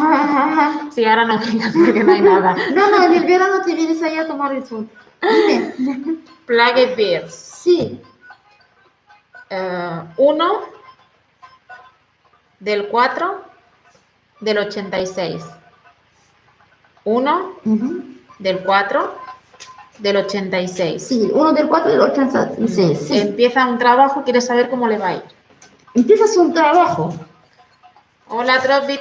[0.92, 2.54] Sí, ahora no vengas porque no hay nada.
[2.74, 4.88] No, no, en el verano te vienes ahí a tomar el sol.
[5.22, 6.18] Dime.
[6.46, 7.34] Plague Bears.
[7.34, 8.00] Sí,
[9.50, 10.60] Eh, uno
[12.60, 13.42] del 4
[14.40, 15.42] del 86.
[17.04, 18.02] Uno ujú,
[18.38, 19.14] del 4
[19.98, 21.02] del 86.
[21.02, 23.18] sí, uno del 4 del 86, sí.
[23.18, 25.22] Empieza un trabajo, quiere saber cómo le va a ir.
[25.94, 27.12] Empiezas un trabajo,
[28.28, 29.00] Hola, Dropbit.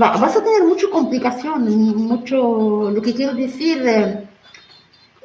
[0.00, 1.64] va- vas a tener mucha complicación,
[1.96, 4.26] mucho, lo que quiero decir, eh,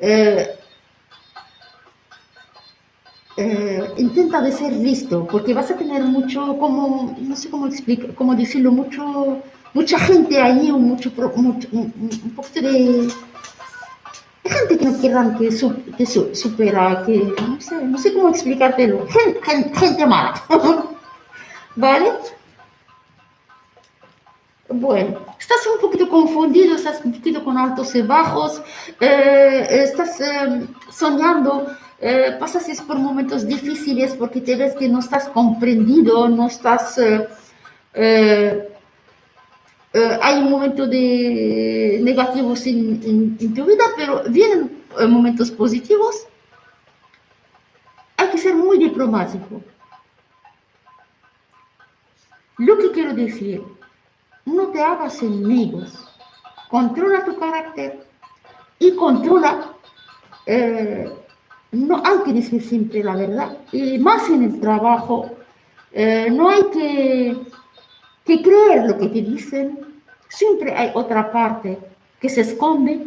[0.02, 0.58] eh,
[3.38, 8.14] eh, intenta de ser listo, porque vas a tener mucho, como, no sé cómo explicar,
[8.16, 9.38] cómo decirlo, mucho,
[9.74, 10.98] mucha gente ahí, un,
[12.36, 13.08] poquito de,
[14.44, 15.50] de gente que no quieran que,
[15.98, 17.34] que su- supera, que,
[17.88, 19.40] no sé, cómo explicártelo, gente,
[19.80, 20.34] gente, mala,
[21.76, 22.12] ¿vale?
[24.70, 28.62] Bueno, estás un poquito confundido, estás un poquito con altos y bajos,
[29.02, 31.68] eh, estás eh, soñando,
[32.00, 36.98] eh, pasas por momentos difíciles porque te ves que no estás comprendido, no estás...
[37.94, 38.68] eh,
[39.94, 45.52] eh, hay un momento de negativos en, en- en tu vida, pero vienen eh, momentos
[45.52, 46.28] positivos.
[48.18, 49.62] Hay que ser muy diplomático.
[52.58, 53.62] Lo que quiero decir,
[54.46, 56.08] no te hagas enemigos,
[56.70, 58.06] controla tu carácter
[58.80, 59.74] y controla,
[60.46, 61.12] eh,
[61.72, 65.32] no hay que decir siempre la verdad, y más en el trabajo,
[65.92, 69.80] eh, no hay que creer lo que te dicen,
[70.32, 71.78] siempre hay otra parte
[72.20, 73.06] que se esconde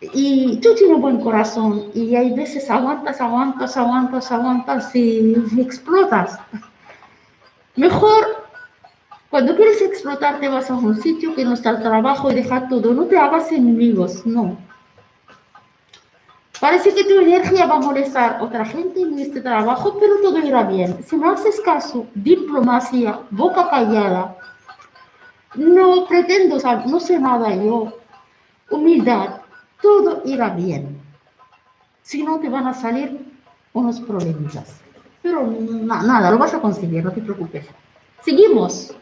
[0.00, 6.38] y tú tienes buen corazón y hay veces aguantas, aguantas, aguantas, aguantas y explotas.
[7.74, 8.42] Mejor
[9.32, 12.68] cuando quieres explotar, te vas a un sitio que no está el trabajo y dejar
[12.68, 12.92] todo.
[12.92, 14.58] No te hagas enemigos, no.
[16.60, 20.38] Parece que tu energía va a molestar a otra gente en este trabajo, pero todo
[20.38, 21.02] irá bien.
[21.02, 24.36] Si me haces caso, diplomacia, boca callada,
[25.54, 27.92] no pretendo saber, no sé nada yo,
[28.70, 29.40] humildad,
[29.80, 31.00] todo irá bien.
[32.02, 33.18] Si no, te van a salir
[33.72, 34.80] unos problemitas.
[35.22, 37.66] Pero na- nada, lo vas a conseguir, no te preocupes.
[38.24, 38.94] Seguimos.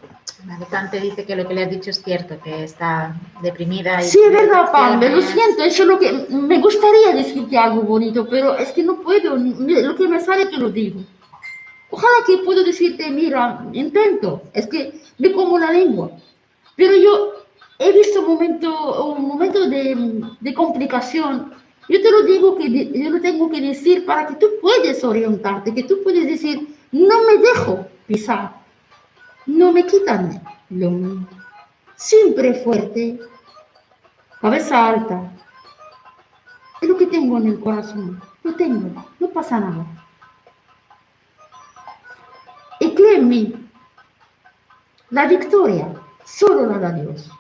[0.51, 4.01] Alicante dice que lo que le has dicho es cierto, que está deprimida.
[4.01, 7.82] Y Sí, es verdad, Pam, lo siento, eso es lo que me gustaría decirte algo
[7.82, 11.01] bonito, pero es que no puedo, lo que me sale te lo digo.
[11.90, 16.11] Ojalá que puedo decirte, mira, intento, es que me como la lengua,
[16.80, 17.34] pero yo
[17.78, 21.52] he visto momento, un momento de, de complicación.
[21.90, 25.74] Yo te lo digo que yo lo tengo que decir para que tú puedes orientarte,
[25.74, 28.62] que tú puedes decir, no me dejo pisar,
[29.44, 31.28] no me quitan lo mío.
[31.96, 33.20] Siempre fuerte,
[34.40, 35.30] cabeza alta.
[36.80, 38.22] Es lo que tengo en el corazón.
[38.42, 39.84] Lo tengo, no pasa nada.
[42.80, 43.52] Y créeme,
[45.10, 45.86] la victoria
[46.30, 47.30] solo la da Dios.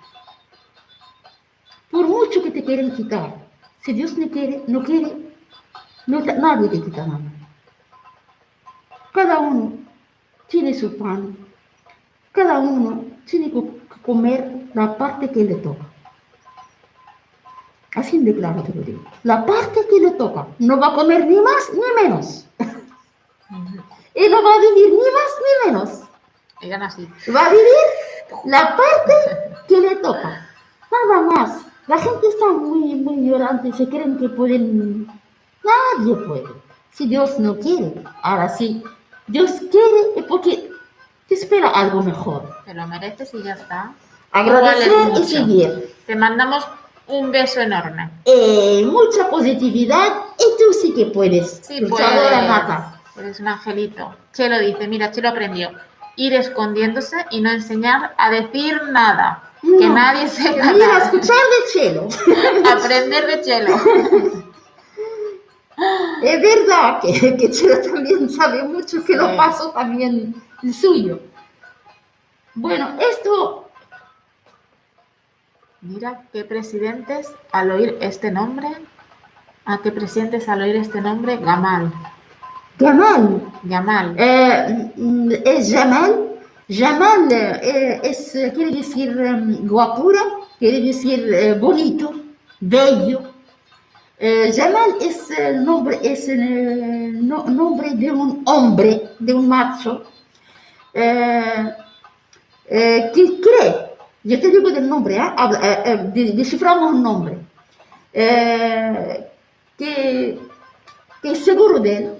[1.90, 3.34] Por mucho que te quieren quitar,
[3.82, 5.16] si Dios no quiere, no quiere,
[6.06, 7.20] no nadie te quita nada.
[9.12, 9.72] Cada uno
[10.48, 11.36] tiene su pan,
[12.32, 13.62] cada uno tiene que
[14.02, 15.84] comer la parte que le toca.
[17.96, 19.02] Así de claro te lo digo.
[19.24, 20.46] La parte que le toca.
[20.60, 22.46] No va a comer ni más ni menos.
[24.14, 26.02] Y no va a vivir ni más ni menos.
[26.82, 27.08] Así.
[27.34, 27.99] Va a vivir
[28.46, 29.14] la parte
[29.68, 30.46] que le toca.
[30.90, 31.60] Nada más.
[31.86, 33.72] La gente está muy, muy llorante.
[33.72, 35.06] Se creen que pueden.
[35.06, 36.48] Nadie puede.
[36.92, 37.94] Si Dios no quiere.
[38.22, 38.82] Ahora sí.
[39.26, 40.70] Dios quiere es porque
[41.28, 42.56] te espera algo mejor.
[42.64, 43.92] Te lo mereces y ya está.
[44.32, 45.94] Agradecer y seguir.
[46.06, 46.66] Te mandamos
[47.06, 48.10] un beso enorme.
[48.24, 51.60] Eh, mucha positividad y tú sí que puedes.
[51.62, 53.00] Sí, nata.
[53.16, 54.14] Eres un angelito.
[54.32, 55.70] Chelo dice, mira, Chelo aprendió.
[56.16, 59.44] Ir escondiéndose y no enseñar a decir nada.
[59.62, 61.04] Que nadie sepa Mira, nada.
[61.04, 62.08] escuchar de Chelo.
[62.74, 63.76] Aprender de Chelo.
[66.22, 69.18] Es verdad que, que Chelo también sabe mucho, que Sí.
[69.18, 71.20] lo pasó también el suyo.
[72.54, 73.66] Bueno, esto,
[75.82, 78.68] Mira, qué presidentes al oír este nombre.
[79.64, 81.38] ¿A qué presidentes al oír este nombre?
[81.38, 81.90] Gamal.
[82.80, 84.14] Gamal, Gamal.
[84.18, 86.26] eh, mm, es Jamal.
[86.68, 90.20] Jamal eh, es, eh, quiere decir em, guapura,
[90.58, 92.12] quiere decir eh, bonito,
[92.60, 93.20] bello.
[94.18, 100.04] Eh, Jamal es el nombre, es el no- nombre de un hombre, de un macho,
[100.94, 101.74] eh,
[102.68, 103.76] eh, que cree,
[104.24, 105.20] yo te digo del nombre, ¿eh?
[105.36, 107.38] Habla- eh, eh, de- desciframos un nombre,
[108.12, 109.26] eh,
[109.76, 110.38] que,
[111.22, 112.10] que es seguro de él,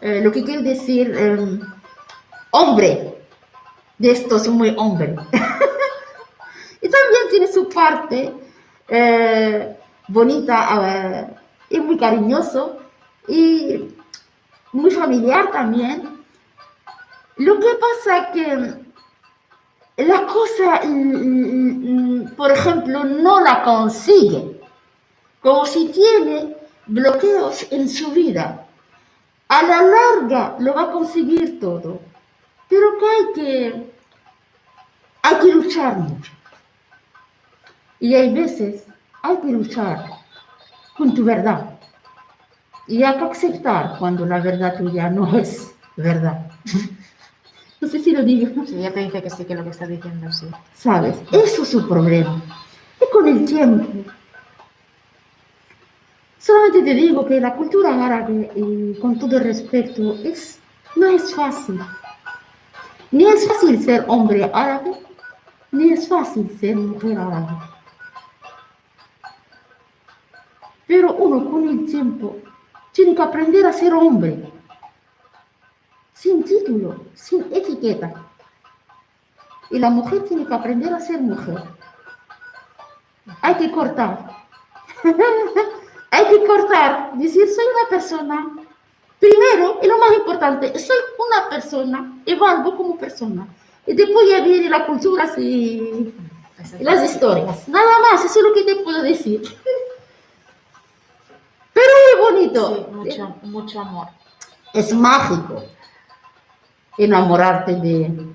[0.00, 1.60] eh, lo que quiere decir eh,
[2.50, 3.22] hombre,
[3.98, 5.14] de estos muy hombre.
[6.82, 8.32] y también tiene su parte
[8.88, 9.76] eh,
[10.08, 11.30] bonita
[11.68, 12.78] y muy cariñoso
[13.28, 13.94] y
[14.72, 16.24] muy familiar también.
[17.36, 18.74] Lo que pasa que
[20.02, 24.60] la cosa, mm, mm, por ejemplo, no la consigue,
[25.42, 28.66] como si tiene bloqueos en su vida.
[29.50, 32.00] A la larga lo va a conseguir todo,
[32.68, 33.92] pero que hay que,
[35.22, 36.32] hay que luchar mucho.
[37.98, 38.84] Y hay veces
[39.22, 40.04] hay que luchar
[40.96, 41.80] con tu verdad.
[42.86, 46.46] Y hay que aceptar cuando la verdad tuya no es verdad.
[47.82, 48.66] No sé si lo digo.
[48.66, 50.46] Sí, ya te dice que sí, que lo que estás diciendo sí.
[50.74, 51.16] ¿Sabes?
[51.32, 52.42] Eso es su problema.
[53.00, 54.10] Y con el tiempo.
[56.40, 60.58] Solamente te digo que la cultura árabe, y con todo el respeto, es,
[60.96, 61.78] no es fácil.
[63.10, 64.92] Ni es fácil ser hombre árabe,
[65.70, 67.58] ni es fácil ser mujer árabe.
[70.86, 72.38] Pero uno con el tiempo
[72.92, 74.50] tiene que aprender a ser hombre,
[76.14, 78.14] sin título, sin etiqueta.
[79.68, 81.62] Y la mujer tiene que aprender a ser mujer.
[83.42, 84.46] Hay que cortar.
[86.46, 87.12] Cortar.
[87.14, 88.50] Decir, soy una persona.
[89.18, 93.46] Primero, y lo más importante, soy una persona y valgo como persona.
[93.86, 96.14] Y después ya viene la cultura y,
[96.80, 97.68] las historias.
[97.68, 99.42] Nada más, eso es lo que te puedo decir.
[101.72, 102.76] Pero es bonito.
[102.76, 104.08] Sí, mucho, mucho amor.
[104.72, 105.64] Es mágico
[106.96, 108.26] enamorarte de,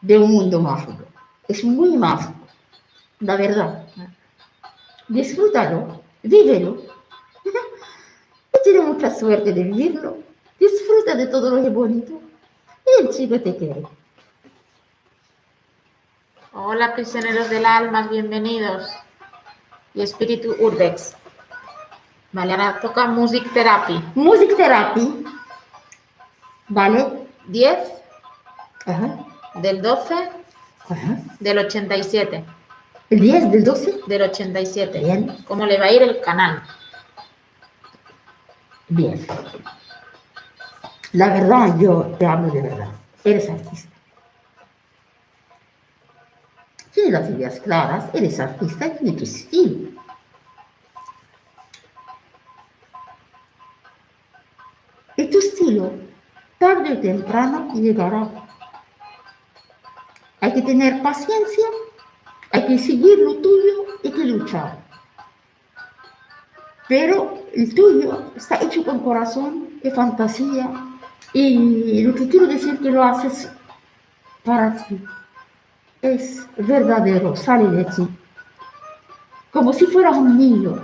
[0.00, 1.04] de un mundo mágico.
[1.48, 2.46] Es muy mágico,
[3.20, 3.86] la verdad.
[5.08, 6.91] Disfrútalo, vívelo.
[8.62, 10.18] Y tienes mucha suerte de vivirlo.
[10.58, 12.20] Disfruta de todo lo que es bonito.
[12.86, 13.82] Y el chico te quiere.
[16.52, 18.88] Hola, prisioneros del alma, bienvenidos.
[19.94, 21.14] Y espíritu Urbex.
[22.32, 24.02] Vale, ahora toca Music Therapy.
[24.14, 25.24] Music Therapy,
[26.68, 27.26] ¿vale?
[27.48, 27.78] 10
[28.86, 29.26] Ajá.
[29.56, 30.14] del 12
[30.88, 31.18] Ajá.
[31.40, 32.44] Del 87.
[33.10, 34.00] ¿El 10 del 12?
[34.06, 34.98] Del 87.
[34.98, 35.36] Bien.
[35.46, 36.62] ¿Cómo le va a ir el canal?
[38.88, 39.26] Bien.
[41.12, 42.88] La verdad, yo te hablo de verdad.
[43.24, 43.90] Eres artista.
[46.92, 49.88] Tienes las ideas claras, eres artista y tienes tu estilo.
[55.16, 55.92] Y tu estilo,
[56.58, 58.28] tarde o temprano, llegará.
[60.40, 61.66] Hay que tener paciencia,
[62.50, 64.81] hay que seguir lo tuyo, hay que luchar.
[66.88, 70.70] Pero el tuyo está hecho con corazón, de fantasía,
[71.32, 73.50] y lo que quiero decir que lo haces
[74.44, 75.02] para ti.
[76.00, 78.08] Es verdadero, sale de ti.
[79.52, 80.82] Como si fueras un niño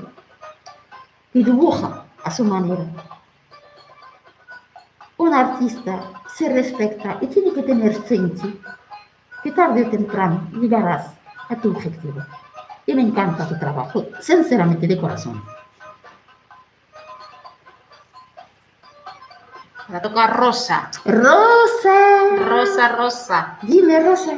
[1.32, 2.84] que dibuja a su manera.
[5.16, 6.00] Un artista
[6.34, 8.60] se respeta y tiene que tener fe en ti,
[9.42, 11.12] que tarde o temprano llegarás
[11.48, 12.22] a tu objetivo.
[12.86, 15.42] Y me encanta tu trabajo, sinceramente, de corazón.
[19.88, 20.90] Ahora toca Rosa.
[21.04, 21.96] Rosa.
[22.46, 23.58] Rosa, Rosa.
[23.62, 24.34] Dime, Rosa.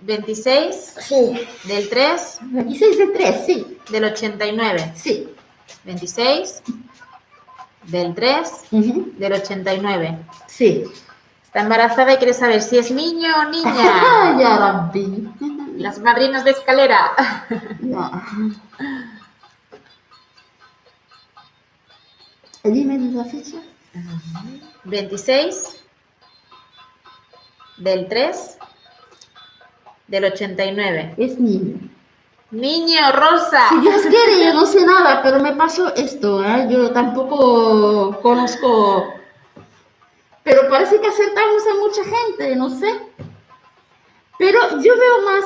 [0.00, 1.48] 26 Sí.
[1.64, 3.78] del 3 26 de 3, sí.
[3.90, 4.92] del 89.
[4.94, 5.28] Sí.
[5.84, 6.62] 26
[7.84, 10.18] del 3 Ujú, del 89.
[10.46, 10.84] Sí.
[11.44, 13.74] Está embarazada y quiere saber si es niño o niña.
[14.38, 15.28] Ya Rabbi.
[15.76, 17.12] Las madrinas de escalera.
[17.80, 18.10] No.
[22.64, 23.56] Dime la fecha.
[24.84, 25.84] 26
[27.78, 28.58] del 3
[30.08, 31.14] del 89.
[31.16, 31.88] Es niño.
[32.50, 33.68] Niño Rosa.
[33.68, 36.66] Si Dios quiere, yo no sé nada, pero me pasó esto, ¿eh?
[36.70, 39.12] Yo tampoco conozco.
[40.44, 43.00] Pero parece que acertamos a mucha gente, no sé.
[44.38, 45.44] Pero yo veo más.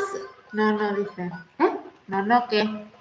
[0.53, 1.30] No, no, dice.
[1.59, 1.76] ¿eh?
[2.07, 2.91] No, no, ¿qué?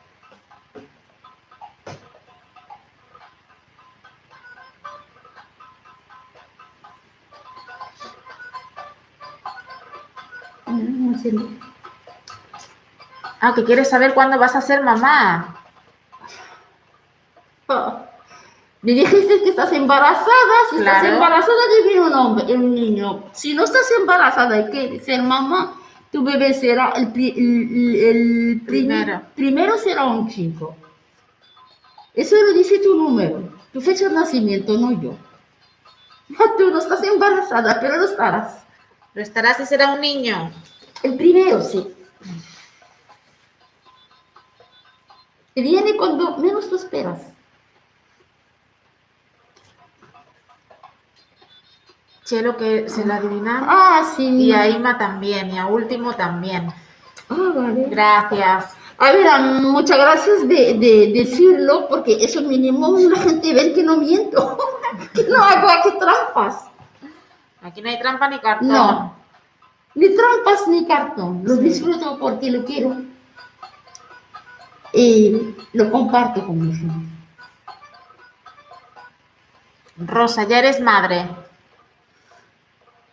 [13.40, 15.56] Ah, que quieres saber cuándo vas a ser mamá.
[17.68, 18.06] Ah.
[18.82, 20.56] Me dijiste que estás embarazada.
[20.70, 23.24] Si estás embarazada, ya viene un hombre, un niño.
[23.32, 25.76] Si no estás embarazada y quieres ser mamá,
[26.12, 29.22] tu bebé será el, pri- el, el prim- Primero.
[29.36, 30.76] primero será un chico.
[32.14, 35.16] Eso lo dice tu número, tu fecha de nacimiento, no yo.
[36.58, 38.64] Tú no estás embarazada, pero lo estarás.
[39.14, 40.52] Lo estarás y será un niño.
[41.04, 41.96] El primero, sí.
[45.56, 47.22] Viene cuando menos lo esperas.
[52.26, 53.66] Chelo que se lo adivinan.
[53.68, 54.28] Ah, sí.
[54.28, 55.52] Y a Ima también.
[55.52, 56.68] Y a Último también.
[57.30, 57.88] Ah, vale.
[57.90, 58.76] Gracias.
[58.98, 59.28] A ver,
[59.62, 64.60] muchas gracias de, de decirlo, porque eso mínimo la gente ve que no miento,
[65.16, 66.66] que no hago aquí trampas.
[67.64, 68.68] Aquí no hay trampa ni cartón.
[68.68, 69.16] No,
[69.96, 71.42] ni trampas ni cartón.
[71.44, 71.62] Lo Sí.
[71.64, 72.96] disfruto porque lo quiero
[74.94, 76.74] y lo comparto con mi.
[79.98, 81.28] Rosa, ya eres madre.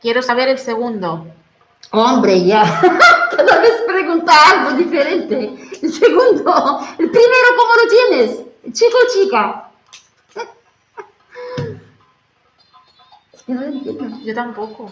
[0.00, 1.26] Quiero saber el segundo.
[1.90, 2.62] Hombre, ya,
[3.36, 5.54] cada vez pregunta algo diferente.
[5.82, 8.42] El segundo, el primero, ¿cómo lo tienes?
[8.72, 9.64] ¿Chico o chica?
[13.32, 14.18] Es que no lo entiendo.
[14.24, 14.90] Yo tampoco.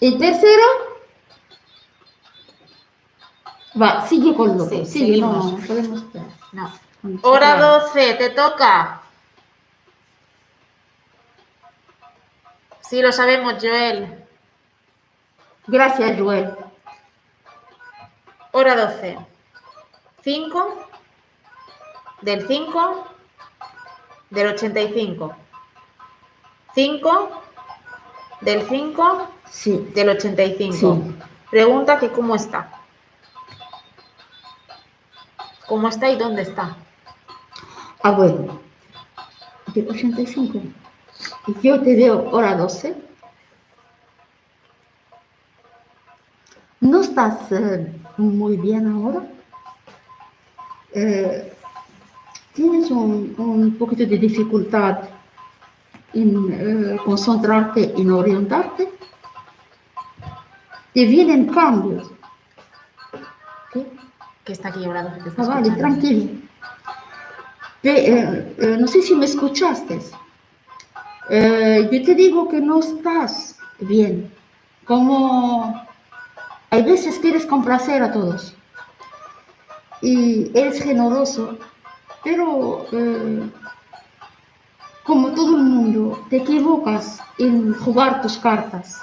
[0.00, 0.64] El tercero.
[3.80, 6.02] Va, sigue con lo Sí, sigue, no, podemos
[7.22, 7.78] Hora espera.
[7.80, 9.02] 12, te toca.
[12.80, 14.24] Sí, lo sabemos, Joel.
[15.66, 16.56] Gracias, Joel.
[18.52, 19.18] Hora 12.
[20.24, 20.88] 5
[22.22, 23.06] del 5
[24.30, 25.36] del 85.
[26.74, 27.42] 5
[28.40, 30.76] del 5 Sí, del 85.
[30.76, 31.14] Sí.
[31.50, 32.70] Pregunta que cómo está.
[35.66, 36.76] ¿Cómo está y dónde está?
[38.02, 38.60] ah, bueno.
[39.74, 40.58] De 85.
[41.48, 42.94] Y yo te veo hora 12.
[46.80, 49.22] ¿No estás eh, muy bien ahora?
[50.92, 51.52] Eh,
[52.54, 54.98] ¿Tienes un, un poquito de dificultad
[56.12, 58.92] en eh, concentrarte, en orientarte?
[60.94, 62.10] ¿Te vienen cambios?
[63.72, 63.86] ¿Qué?
[64.44, 65.20] Que está aquí hora 12.
[65.22, 66.30] te está Ah, vale, tranquilo.
[67.82, 70.00] Pe- eh, eh, no sé si me escuchaste.
[71.30, 74.32] Eh, yo te digo que no estás bien.
[74.84, 75.80] Como
[76.70, 78.54] hay veces quieres complacer a todos
[80.02, 81.56] y eres generoso,
[82.24, 83.48] pero eh,
[85.04, 89.02] como todo el mundo, te equivocas en jugar tus cartas.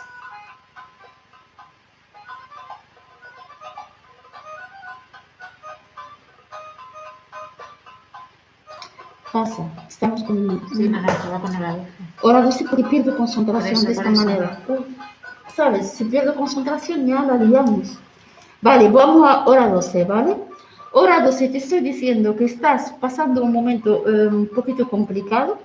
[9.32, 10.62] Pasa, estamos con...
[10.74, 11.88] Sí, no, se va a poner la luz.
[12.24, 14.60] Ahora no sé por qué pierdo concentración eso, de esta manera.
[15.56, 15.92] ¿Sabes?
[15.92, 18.00] Si pierdo concentración ya la liamos.
[18.62, 20.38] Vale, vamos a hora 12, ¿vale?
[20.94, 25.60] Hora 12, te estoy diciendo que estás pasando un momento eh, un poquito complicado.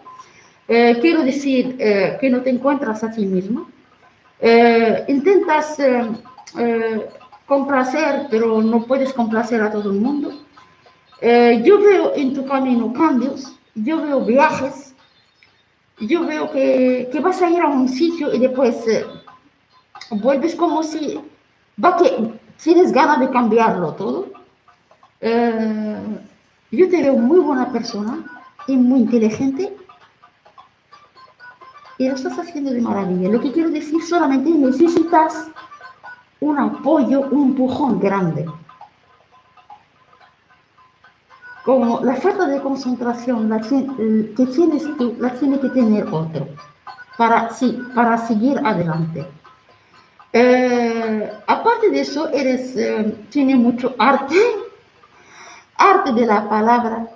[0.74, 3.68] Eh, quiero decir eh, que no te encuentras a ti mismo.
[4.40, 6.02] Eh, intentas eh,
[6.58, 7.08] eh,
[7.44, 10.32] complacer, pero no puedes complacer a todo el mundo.
[11.20, 14.94] Eh, yo veo en tu camino cambios, yo veo viajes,
[16.00, 18.76] yo veo que, que vas a ir a un sitio y después
[20.22, 21.20] vuelves como si
[21.84, 22.32] va que
[22.64, 24.32] tienes ganas de cambiarlo todo.
[25.20, 28.24] Yo te veo muy buena persona
[28.66, 29.76] y muy inteligente
[32.08, 33.28] lo estás haciendo de maravilla.
[33.28, 35.48] Lo que quiero decir solamente necesitas
[36.40, 38.46] un apoyo, un empujón grande.
[41.64, 46.48] Como la falta de concentración la que tienes tú, la tiene que tener otro
[47.16, 49.24] para, sí, para seguir adelante.
[50.32, 54.36] Eh, aparte de eso, eres, eh, tiene mucho arte,
[55.76, 57.06] arte de la palabra,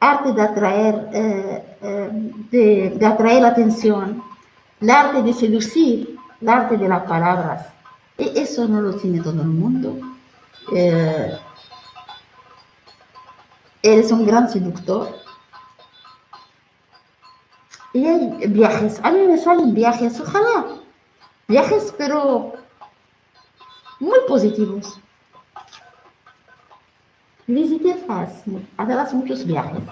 [0.00, 4.22] arte de atraer, eh, de, de atraer la atención,
[4.80, 7.66] el arte de seducir, el arte de las palabras.
[8.18, 9.98] Y eso no lo tiene todo el mundo.
[10.74, 11.38] Eh,
[13.82, 15.08] eres un gran seductor.
[17.92, 20.76] Y hay viajes, a mí me salen viajes, ojalá,
[21.48, 22.52] viajes pero
[23.98, 25.00] muy positivos.
[27.48, 28.44] Visitarás,
[28.76, 29.82] harás muchos viajes.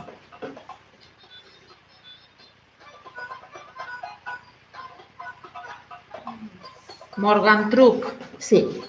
[7.19, 8.82] Morgan Truck, Sí.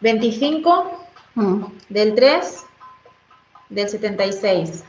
[0.00, 0.96] 25
[1.36, 2.64] Mm, del 3
[3.68, 4.82] del 76.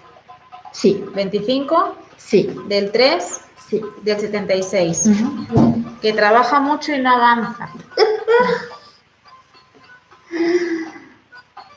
[0.73, 3.79] Sí, 25 sí, del 3 sí.
[4.01, 5.05] del 76.
[5.07, 5.85] Ujú.
[6.01, 7.69] Que trabaja mucho y no avanza.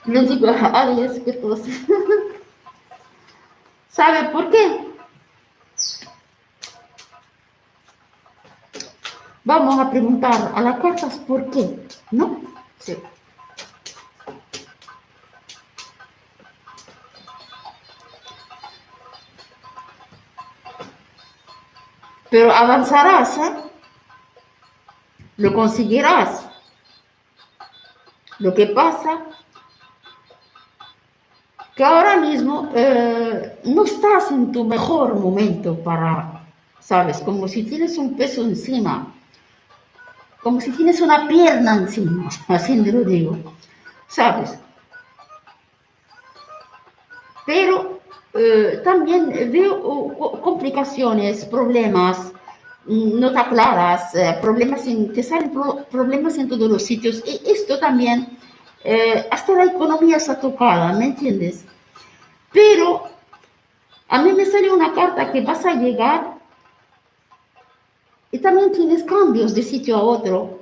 [0.07, 1.33] Le digo a Aries que.
[3.89, 4.84] ¿Sabe por qué?
[9.45, 12.41] Vamos a preguntar a las cartas por qué, ¿no?
[12.79, 12.97] Sí.
[22.31, 23.55] Pero avanzarás, ¿eh?
[25.37, 26.49] Lo conseguirás.
[28.39, 29.27] Lo que pasa
[31.77, 36.47] que ahora mismo eh, no estás en tu mejor momento para,
[36.81, 37.19] ¿sabes?
[37.21, 39.14] Como si tienes un peso encima,
[40.45, 43.39] como si tienes una pierna encima, así te lo digo,
[44.09, 44.59] ¿sabes?
[47.47, 48.01] Pero
[48.35, 52.33] eh, también veo co- complicaciones, problemas,
[52.87, 57.23] mm, no tan claras, eh, problemas en, te salen pro- problemas en todos los sitios.
[57.27, 58.39] Y esto también,
[58.85, 61.65] eh, hasta la economía está tocada, ¿me entiendes?
[62.53, 63.05] Pero
[64.09, 66.34] a mí me sale una carta que vas a llegar
[68.35, 70.61] y también tienes cambios de sitio a otro.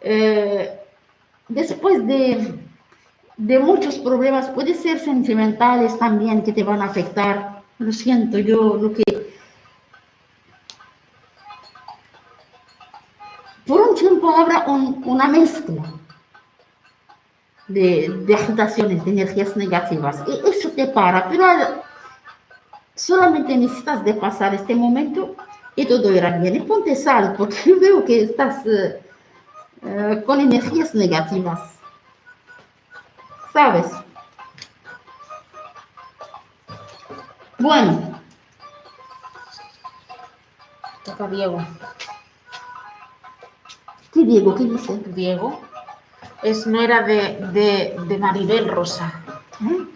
[0.00, 0.76] Eh,
[1.48, 2.52] después de,
[3.36, 7.62] de muchos problemas, puede ser sentimentales también que te van a afectar.
[7.78, 9.04] Lo siento, yo lo que...
[13.66, 15.84] Por un tiempo habrá un- una mezcla
[17.68, 20.24] de, de agitaciones, de energías negativas.
[20.26, 21.44] Y eso te para, pero
[22.96, 25.36] solamente necesitas de pasar este momento
[25.76, 26.56] y todo irá bien.
[26.56, 29.02] Y ponte sal, porque yo veo que estás eh,
[29.84, 31.60] eh, con energías negativas.
[33.52, 33.86] ¿Sabes?
[37.58, 38.20] Bueno,
[41.04, 41.64] Toca Diego.
[44.12, 44.54] ¿qué Diego?
[44.54, 45.00] ¿Qué dice?
[45.06, 45.60] Diego
[46.42, 49.12] es nuera de, de, de Maribel Rosa.
[49.60, 49.86] ¿Eh?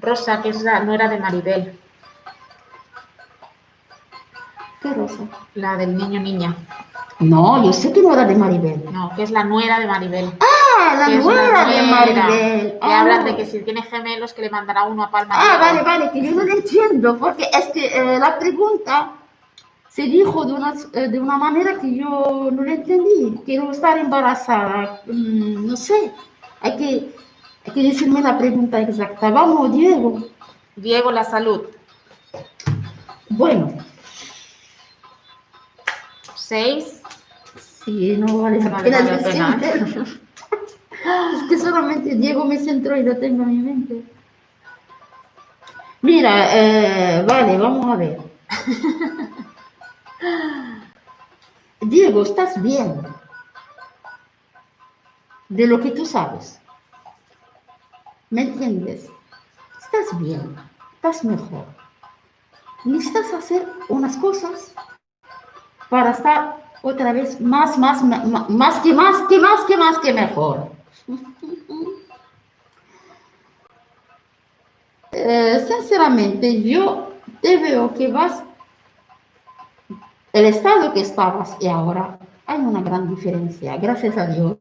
[0.00, 1.78] Rosa, que es la nuera de Maribel,
[4.84, 5.22] ¿Qué rosa?
[5.54, 6.54] la del niño niña.
[7.18, 8.84] No, yo sé que no era de Maribel.
[8.92, 10.30] No, que es la nuera de Maribel.
[10.40, 11.82] Ah, la nuera de.
[11.84, 12.78] Maribel.
[12.82, 13.00] Ah.
[13.00, 15.36] hablan de que si tiene gemelos que le mandará uno a Palma.
[15.38, 19.12] Ah, vale, vale, que yo no lo entiendo, porque es que eh, la pregunta
[19.88, 23.40] se dijo de una, eh, de una manera que yo no lo entendí.
[23.46, 26.12] Quiero estar embarazada, mm, no sé.
[26.60, 27.16] Hay que,
[27.66, 29.30] hay que decirme la pregunta exacta.
[29.30, 30.24] Vamos, Diego.
[30.76, 31.62] Diego, la salud.
[33.30, 33.72] Bueno,
[36.46, 37.00] 6.
[37.84, 40.04] sí, no vale la pena vale la pena, decirte.
[41.04, 44.02] Es que solamente Diego me centró y lo tengo en mi mente.
[46.00, 48.18] Mira, eh, vale, vamos a ver.
[51.82, 53.02] Diego, estás bien.
[55.50, 56.58] De lo que tú sabes.
[58.30, 59.10] ¿Me entiendes?
[59.82, 60.56] Estás bien,
[60.94, 61.66] estás mejor.
[62.84, 64.74] Necesitas hacer unas cosas
[65.88, 70.12] para estar otra vez más, más, ma- más, que más, que más, que más, que
[70.12, 70.68] mejor.
[75.12, 78.42] Eh, sinceramente, yo te veo que vas,
[80.32, 84.58] el estado que estabas y ahora, hay una gran diferencia, gracias a Dios.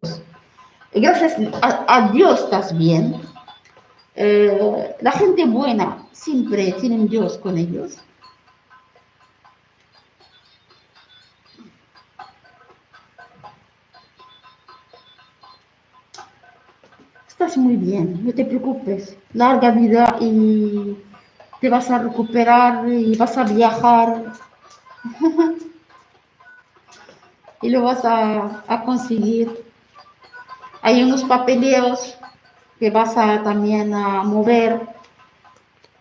[0.93, 3.19] Gracias a, a Dios estás bien.
[4.15, 7.97] Eh, la gente buena siempre tienen Dios con ellos.
[17.43, 19.17] Estás muy bien, no te preocupes.
[19.33, 20.95] Larga vida y
[21.59, 24.31] te vas a recuperar y vas a viajar.
[27.61, 29.61] y lo vas a, a conseguir.
[30.81, 32.17] Hay unos papeleos
[32.79, 34.79] que vas a también a mover.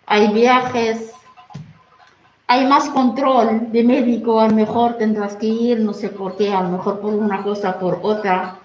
[0.07, 1.11] Hay viajes.
[2.47, 6.55] Hay más control de médico, a lo mejor tendrás que ir, no sé por qué,
[6.55, 8.62] a lo mejor por una cosa, por otra.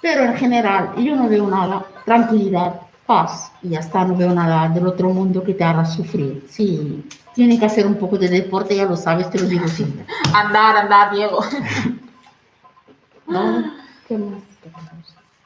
[0.00, 1.84] Pero en general, yo no veo nada.
[2.04, 6.46] Tranquilidad, paz, y ya está, no veo nada del otro mundo que te haga sufrir.
[6.48, 7.04] Sí,
[7.34, 10.06] tiene que hacer un poco de deporte, ya lo sabes, te lo digo siempre.
[10.32, 11.40] Andar, andar, Diego.
[13.26, 13.72] ¿No?
[14.06, 14.42] ¿Qué más?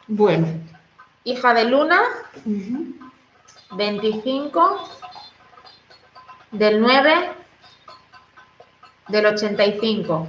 [0.07, 0.47] Bueno.
[1.25, 2.01] Hija de Luna,
[2.45, 2.95] ujú.
[3.77, 4.89] 25
[6.53, 7.31] del 9
[9.09, 10.29] del 85.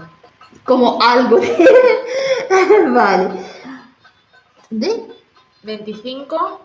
[0.64, 1.40] Como algo
[2.94, 3.30] vale.
[4.72, 5.06] ¿De?
[5.64, 6.62] 25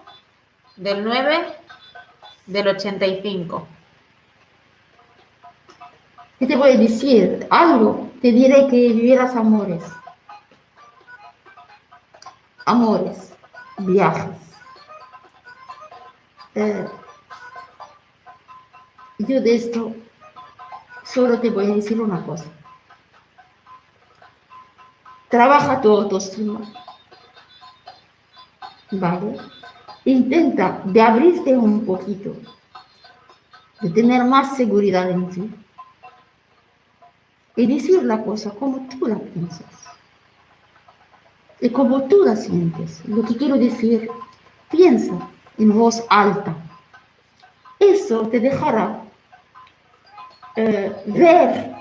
[0.76, 1.56] del 9
[2.46, 3.66] del 85.
[6.38, 7.48] ¿Qué te a decir?
[7.50, 8.08] Algo.
[8.22, 9.82] Te diré que vivieras amores.
[12.64, 13.34] Amores.
[13.78, 14.36] Viajes.
[16.54, 16.88] Eh,
[19.18, 19.92] yo de esto
[21.04, 22.46] solo te voy a decir una cosa.
[25.28, 26.60] Trabaja tu autoestima.
[28.90, 29.36] ¿Vale?
[30.04, 32.36] Intenta de abrirte un poquito,
[33.80, 35.50] de tener más seguridad en ti
[37.56, 39.66] y decir la cosa como tú la piensas
[41.60, 43.02] y como tú la sientes.
[43.06, 44.08] Lo que quiero decir,
[44.70, 45.14] piensa
[45.58, 46.54] en voz alta.
[47.78, 49.02] Eso te dejará
[50.56, 51.74] eh, ver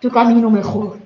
[0.00, 0.98] tu camino mejor.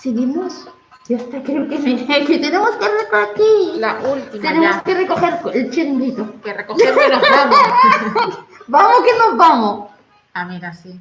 [0.00, 0.68] Seguimos.
[1.08, 3.72] Ya está, creo que, me- que tenemos que recoger aquí.
[3.78, 4.82] La última tenemos ya.
[4.82, 6.40] que recoger el chiringuito.
[6.42, 8.38] Que recogerme los vamos.
[8.70, 9.88] Vamos que nos vamos.
[10.34, 11.00] Ah, mira, sí.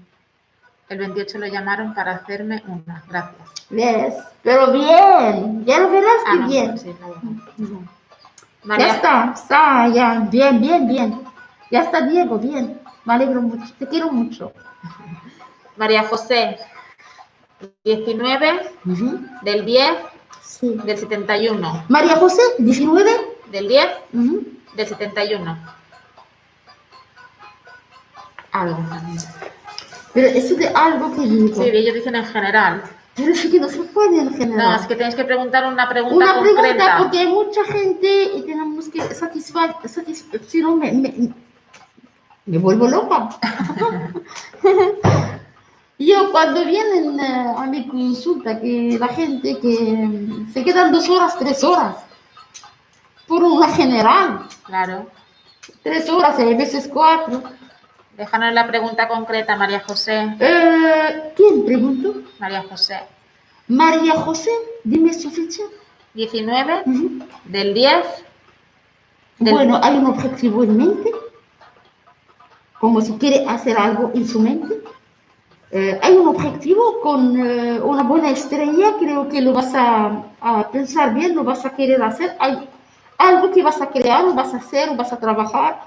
[0.88, 3.03] El 28 lo llamaron para hacerme una.
[3.09, 3.35] Gracias.
[3.69, 4.13] ¿Ves?
[4.41, 6.77] Pero bien, ya lo verás Ah, que no, bien.
[6.77, 7.41] sí, está bien.
[7.57, 7.88] Ya
[8.63, 11.21] María, está, está, ya, bien, bien, bien.
[11.69, 12.79] Ya está Diego, bien.
[13.03, 14.53] Me alegro mucho, te quiero mucho.
[15.75, 16.57] María José,
[17.84, 19.91] 19 Ujú, del 10
[20.43, 20.75] Sí.
[20.85, 21.84] del 71.
[21.89, 23.11] María José, 19.
[23.51, 24.43] Del 10 ujú.
[24.75, 25.57] del 71.
[28.51, 28.79] Algo.
[30.13, 31.55] Pero eso de algo que digo.
[31.63, 32.84] Sí, ellos dicen en general.
[33.15, 34.57] Pero es que no se puede en general.
[34.57, 36.61] No, es que tenéis que preguntar una pregunta Una concreta.
[36.61, 40.05] pregunta, porque hay mucha gente y tenemos que satisfacer,
[40.47, 41.34] si no me, me,
[42.45, 43.29] me vuelvo loca.
[45.99, 51.37] Yo cuando vienen eh, a mi consulta, que la gente que se quedan dos horas,
[51.39, 51.95] tres horas,
[53.27, 55.07] por una general, Claro.
[55.81, 57.41] tres horas, hay veces cuatro.
[58.15, 60.35] Déjanos la pregunta concreta, María José.
[60.39, 62.13] Eh, ¿Quién preguntó?
[62.39, 62.99] María José.
[63.67, 64.51] María José,
[64.83, 65.63] dime su fecha.
[66.13, 67.19] 19 Ujú.
[67.45, 68.05] del 10
[69.39, 71.11] del- Bueno, hay un objetivo en mente,
[72.79, 74.81] como si quiere hacer algo en su mente.
[75.69, 80.72] Eh, hay un objetivo con eh, una buena estrella, creo que lo vas a, a
[80.72, 82.38] pensar bien, lo vas a querer hacer.
[82.39, 82.69] Hay
[83.18, 85.81] algo que vas a crear, lo vas a hacer, lo vas a trabajar.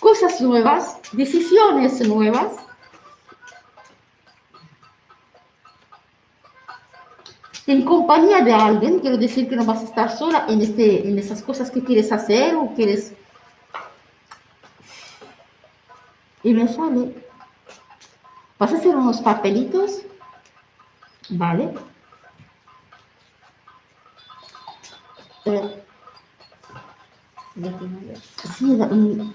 [0.00, 2.52] cosas nuevas, decisiones nuevas.
[7.66, 11.18] En compañía de alguien, quiero decir que no vas a estar sola en, este, en
[11.18, 13.12] esas cosas que quieres hacer o quieres...
[16.42, 17.14] Y me sale,
[18.62, 20.02] vas a hacer unos papelitos,
[21.30, 21.74] ¿vale?
[28.56, 29.32] Sí, mm,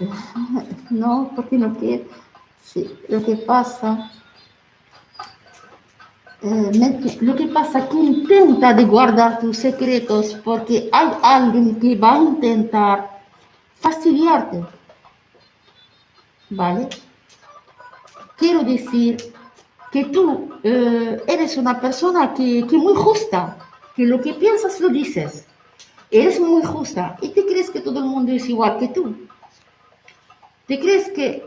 [0.92, 2.06] no, porque no quiero.
[2.64, 4.10] Sí, lo que pasa.
[6.42, 12.14] Eh, lo que pasa que intenta de guardar tus secretos porque hay alguien que va
[12.14, 13.10] a intentar
[13.82, 14.64] fastidiarte.
[16.50, 16.88] ¿Vale?
[18.38, 19.18] Quiero decir
[19.92, 23.58] que tú eh, eres una persona que, que muy justa,
[23.96, 25.48] que lo que piensas lo dices
[26.10, 29.16] eres muy justa y te crees que todo el mundo es igual que tú.
[30.68, 31.46] Te crees que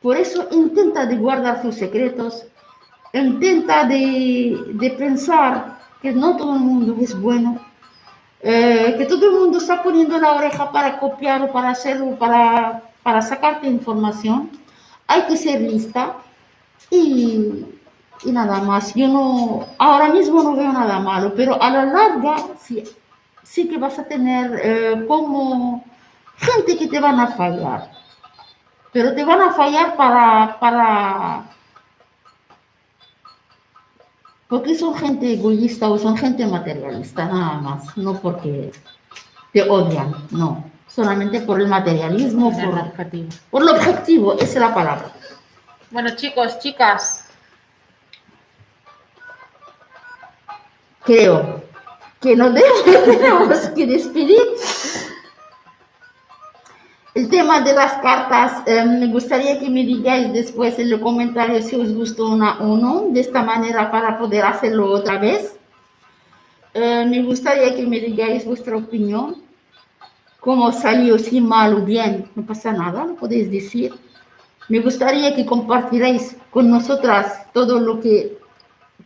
[0.00, 2.46] por eso intenta de guardar sus secretos,
[3.12, 7.60] intenta de, pensar que no todo el mundo es bueno,
[8.40, 12.82] eh, que todo el mundo está poniendo la oreja para copiar o para hacerlo, para,
[13.02, 14.50] para sacarte información.
[15.06, 16.16] Hay que ser lista
[16.90, 17.64] y,
[18.24, 18.94] nada más.
[18.94, 22.82] Yo no, ahora mismo no veo nada malo, pero a la larga, sí
[23.46, 25.84] sí que vas a tener eh, como
[26.36, 27.90] gente que te van a fallar.
[28.92, 31.44] Pero te van a fallar para, para,
[34.48, 38.72] porque son gente egoísta o son gente materialista, nada más, no porque
[39.52, 40.64] te odian, no,
[40.96, 43.28] solamente por el materialismo, por, el objetivo.
[43.50, 45.12] por el objetivo, esa es la palabra.
[45.90, 47.22] Bueno, chicos, chicas.
[51.04, 51.62] Creo
[52.18, 54.40] que nos tenemos que despedir.
[57.14, 61.66] El tema de las cartas, eh, me gustaría que me digáis después en los comentarios
[61.66, 65.58] si os gustó una o no, de esta manera para poder hacerlo otra vez.
[66.72, 69.45] Eh, me gustaría que me digáis vuestra opinión,
[70.46, 73.92] cómo salió, si mal o bien, no pasa nada, lo podéis decir.
[74.68, 78.38] Me gustaría que compartiréis con nosotras todo lo que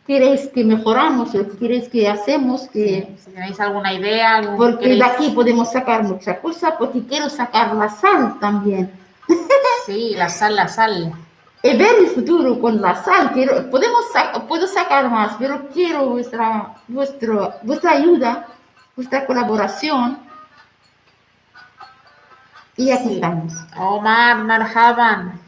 [0.07, 3.17] queréis que mejoramos, lo que queréis que hacemos, que...
[3.25, 4.55] si tenéis alguna idea...
[4.55, 8.93] porque de aquí podemos sacar mucha cosa, porque quiero sacar la sal también.
[9.87, 11.11] Sí, la sal, la sal.
[11.63, 14.05] Y ver el futuro con la sal, quiero, podemos
[14.47, 18.47] puedo sacar más, pero quiero vuestra, vuestro, vuestra ayuda,
[18.95, 20.30] vuestra colaboración.
[22.81, 23.53] Y aquí estamos.
[23.77, 25.39] Omar, marhaban.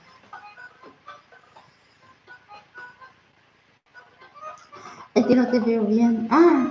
[5.14, 6.28] Es que no te veo bien.
[6.30, 6.66] Ah,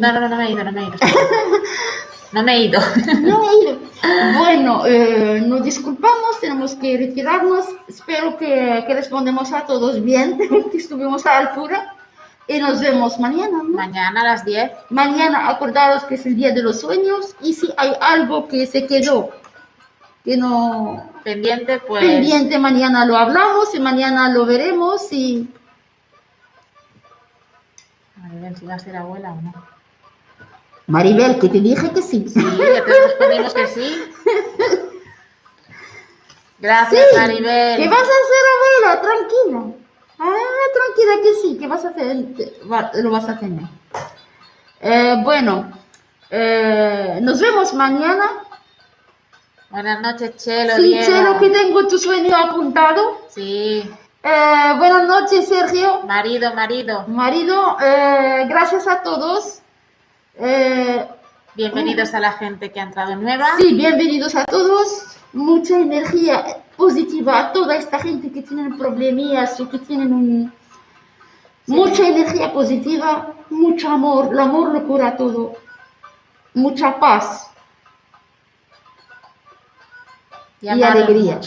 [0.00, 0.96] No, no, no, no me he ido, no me he ido.
[2.32, 2.80] No me he ido.
[3.20, 3.78] No he ido.
[4.38, 7.66] Bueno, eh, nos disculpamos, tenemos que retirarnos.
[7.88, 10.38] Espero que, que respondemos a todos bien,
[10.72, 11.95] que estuvimos a la altura.
[12.48, 13.62] Y nos vemos mañana.
[13.62, 14.70] Mañana a las 10.
[14.90, 17.34] Mañana, acordaros que es el día de los sueños.
[17.40, 19.30] Y si hay algo que se quedó,
[20.24, 22.04] que no pendiente, pues.
[22.04, 25.48] Pendiente, mañana lo hablamos y mañana lo veremos y.
[28.16, 29.54] Maribel, si va a ser abuela o no.
[30.86, 32.28] Maribel, que te dije que sí.
[32.28, 34.04] Sí, ya te respondimos que sí.
[36.60, 37.76] Gracias, Maribel.
[37.76, 39.85] Que vas a ser abuela, tranquila.
[40.18, 40.32] Ah,
[40.72, 42.16] tranquila que sí, que vas a hacer,
[43.02, 43.66] lo vas a tener.
[44.80, 45.70] Eh, bueno,
[46.30, 48.30] eh, nos vemos mañana.
[49.68, 50.76] Buenas noches, Chelo.
[50.76, 53.26] Sí, Chelo, que tengo tu sueño apuntado.
[53.28, 53.90] Sí.
[54.22, 56.02] Eh, buenas noches, Sergio.
[56.04, 57.04] Marido, marido.
[57.08, 59.60] Marido, gracias a todos.
[61.54, 63.48] Bienvenidos a la gente que ha entrado nueva.
[63.58, 65.18] Sí, bienvenidos a todos.
[65.32, 70.52] Mucha energía positiva a toda esta gente que tienen problemillas o que tienen un...
[71.66, 74.28] Mucha energía positiva, mucho amor.
[74.30, 75.54] El amor lo cura todo.
[76.54, 77.50] Mucha paz
[80.60, 81.40] y, alegría.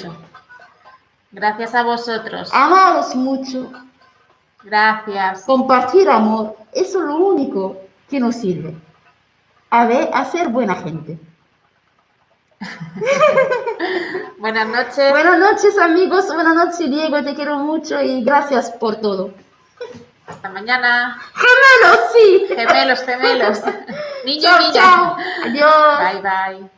[1.31, 2.49] Gracias a vosotros.
[2.53, 3.71] Amaros mucho.
[4.63, 5.43] Gracias.
[5.45, 7.77] Compartir amor, eso es lo único
[8.09, 8.75] que nos sirve.
[9.69, 11.17] A ver, a ser buena gente.
[14.39, 15.11] Buenas noches.
[15.11, 16.33] Buenas noches, amigos.
[16.33, 17.23] Buenas noches, Diego.
[17.23, 19.31] Te quiero mucho y gracias por todo.
[20.27, 21.19] Hasta mañana.
[21.33, 22.47] Gemelos, sí.
[22.55, 23.61] Gemelos, gemelos.
[24.25, 25.17] Niño, chao, Chao.
[25.45, 25.99] Adiós.
[25.99, 26.69] Bye, bye.